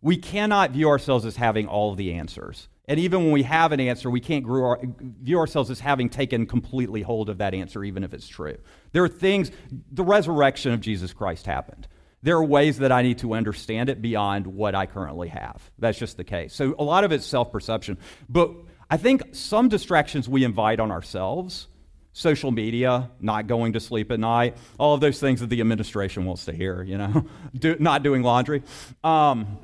We 0.00 0.16
cannot 0.16 0.70
view 0.70 0.88
ourselves 0.88 1.24
as 1.24 1.36
having 1.36 1.68
all 1.68 1.90
of 1.90 1.96
the 1.96 2.14
answers. 2.14 2.68
And 2.88 2.98
even 2.98 3.22
when 3.22 3.32
we 3.32 3.44
have 3.44 3.72
an 3.72 3.80
answer, 3.80 4.10
we 4.10 4.20
can't 4.20 4.44
our, 4.48 4.80
view 5.00 5.38
ourselves 5.38 5.70
as 5.70 5.78
having 5.78 6.08
taken 6.08 6.46
completely 6.46 7.02
hold 7.02 7.28
of 7.28 7.38
that 7.38 7.54
answer, 7.54 7.84
even 7.84 8.02
if 8.02 8.12
it's 8.12 8.26
true. 8.26 8.56
There 8.92 9.04
are 9.04 9.08
things, 9.08 9.52
the 9.92 10.02
resurrection 10.02 10.72
of 10.72 10.80
Jesus 10.80 11.12
Christ 11.12 11.46
happened. 11.46 11.86
There 12.22 12.36
are 12.36 12.44
ways 12.44 12.78
that 12.78 12.92
I 12.92 13.02
need 13.02 13.18
to 13.18 13.34
understand 13.34 13.88
it 13.88 14.00
beyond 14.00 14.46
what 14.46 14.74
I 14.74 14.86
currently 14.86 15.28
have. 15.28 15.70
That's 15.78 15.98
just 15.98 16.16
the 16.16 16.24
case. 16.24 16.54
So 16.54 16.74
a 16.78 16.84
lot 16.84 17.04
of 17.04 17.12
it's 17.12 17.26
self 17.26 17.50
perception. 17.50 17.98
But 18.28 18.50
I 18.90 18.96
think 18.96 19.34
some 19.34 19.68
distractions 19.68 20.28
we 20.28 20.44
invite 20.44 20.78
on 20.78 20.90
ourselves 20.90 21.68
social 22.12 22.50
media, 22.50 23.10
not 23.20 23.46
going 23.46 23.72
to 23.72 23.80
sleep 23.80 24.10
at 24.10 24.20
night, 24.20 24.56
all 24.78 24.94
of 24.94 25.00
those 25.00 25.18
things 25.18 25.40
that 25.40 25.48
the 25.48 25.60
administration 25.60 26.24
wants 26.24 26.44
to 26.44 26.52
hear, 26.52 26.82
you 26.82 26.98
know, 26.98 27.26
Do, 27.54 27.76
not 27.78 28.02
doing 28.02 28.22
laundry. 28.22 28.62
Um, 29.02 29.58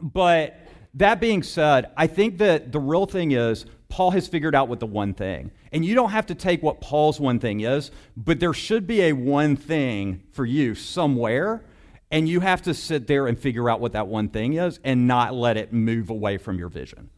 but 0.00 0.56
that 0.94 1.20
being 1.20 1.42
said, 1.42 1.90
I 1.96 2.06
think 2.06 2.38
that 2.38 2.72
the 2.72 2.80
real 2.80 3.06
thing 3.06 3.32
is 3.32 3.66
Paul 3.88 4.10
has 4.12 4.26
figured 4.26 4.54
out 4.54 4.68
what 4.68 4.80
the 4.80 4.86
one 4.86 5.14
thing. 5.14 5.50
And 5.70 5.84
you 5.84 5.94
don't 5.94 6.10
have 6.10 6.26
to 6.26 6.34
take 6.34 6.62
what 6.62 6.80
Paul's 6.80 7.20
one 7.20 7.38
thing 7.38 7.60
is, 7.60 7.90
but 8.16 8.40
there 8.40 8.52
should 8.52 8.86
be 8.86 9.02
a 9.02 9.12
one 9.12 9.56
thing 9.56 10.22
for 10.32 10.44
you 10.44 10.74
somewhere. 10.74 11.62
And 12.10 12.28
you 12.28 12.40
have 12.40 12.62
to 12.62 12.74
sit 12.74 13.06
there 13.06 13.26
and 13.26 13.38
figure 13.38 13.70
out 13.70 13.80
what 13.80 13.92
that 13.92 14.06
one 14.06 14.28
thing 14.28 14.54
is 14.54 14.80
and 14.84 15.06
not 15.06 15.34
let 15.34 15.56
it 15.56 15.72
move 15.72 16.10
away 16.10 16.36
from 16.36 16.58
your 16.58 16.68
vision. 16.68 17.08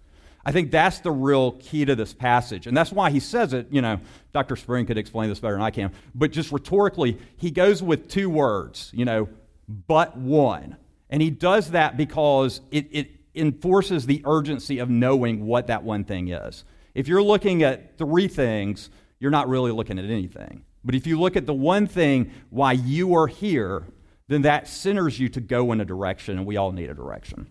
I 0.46 0.52
think 0.52 0.70
that's 0.70 0.98
the 0.98 1.10
real 1.10 1.52
key 1.52 1.84
to 1.84 1.94
this 1.94 2.12
passage. 2.12 2.66
And 2.66 2.76
that's 2.76 2.92
why 2.92 3.10
he 3.10 3.20
says 3.20 3.52
it. 3.52 3.68
You 3.70 3.82
know, 3.82 4.00
Dr. 4.32 4.56
Spring 4.56 4.86
could 4.86 4.98
explain 4.98 5.28
this 5.28 5.40
better 5.40 5.54
than 5.54 5.62
I 5.62 5.70
can. 5.70 5.92
But 6.14 6.32
just 6.32 6.52
rhetorically, 6.52 7.18
he 7.36 7.50
goes 7.50 7.82
with 7.82 8.08
two 8.08 8.28
words, 8.28 8.90
you 8.94 9.04
know, 9.04 9.28
but 9.68 10.16
one. 10.16 10.76
And 11.08 11.22
he 11.22 11.30
does 11.30 11.70
that 11.70 11.96
because 11.96 12.60
it, 12.70 12.88
it 12.90 13.10
enforces 13.34 14.06
the 14.06 14.22
urgency 14.26 14.78
of 14.78 14.90
knowing 14.90 15.46
what 15.46 15.68
that 15.68 15.82
one 15.82 16.04
thing 16.04 16.28
is. 16.28 16.64
If 16.94 17.08
you're 17.08 17.22
looking 17.22 17.62
at 17.62 17.98
three 17.98 18.28
things, 18.28 18.90
you're 19.18 19.30
not 19.30 19.48
really 19.48 19.72
looking 19.72 19.98
at 19.98 20.04
anything. 20.04 20.64
But 20.84 20.94
if 20.94 21.06
you 21.06 21.18
look 21.18 21.36
at 21.36 21.46
the 21.46 21.54
one 21.54 21.86
thing 21.86 22.30
why 22.50 22.72
you 22.72 23.14
are 23.14 23.26
here, 23.26 23.84
then 24.28 24.42
that 24.42 24.68
centers 24.68 25.18
you 25.18 25.28
to 25.30 25.40
go 25.40 25.72
in 25.72 25.80
a 25.80 25.84
direction, 25.84 26.38
and 26.38 26.46
we 26.46 26.56
all 26.56 26.72
need 26.72 26.90
a 26.90 26.94
direction. 26.94 27.46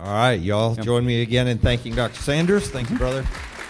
All 0.00 0.14
right, 0.14 0.40
y'all 0.40 0.74
join 0.74 1.04
me 1.04 1.20
again 1.20 1.46
in 1.46 1.58
thanking 1.58 1.94
Dr. 1.94 2.22
Sanders. 2.22 2.70
Thank 2.70 2.88
you, 2.88 2.96
mm-hmm. 2.96 3.04
brother. 3.04 3.26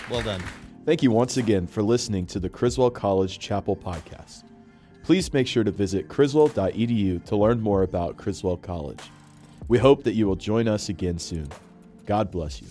Well 0.09 0.23
done. 0.23 0.41
Thank 0.87 1.03
you 1.03 1.11
once 1.11 1.37
again 1.37 1.67
for 1.67 1.83
listening 1.83 2.25
to 2.27 2.39
the 2.39 2.49
Criswell 2.49 2.91
College 2.91 3.41
Chapel 3.41 3.75
podcast. 3.75 4.45
Please 5.03 5.33
make 5.33 5.49
sure 5.49 5.65
to 5.65 5.73
visit 5.73 6.09
criswell.edu 6.09 7.25
to 7.25 7.37
learn 7.37 7.61
more 7.61 7.83
about 7.83 8.17
Criswell 8.17 8.57
College. 8.57 9.01
We 9.67 9.79
hope 9.79 10.05
that 10.05 10.15
you 10.15 10.29
will 10.29 10.37
join 10.37 10.69
us 10.69 10.89
again 10.89 11.19
soon. 11.19 11.49
God 12.07 12.31
bless 12.31 12.63
you. 12.63 12.69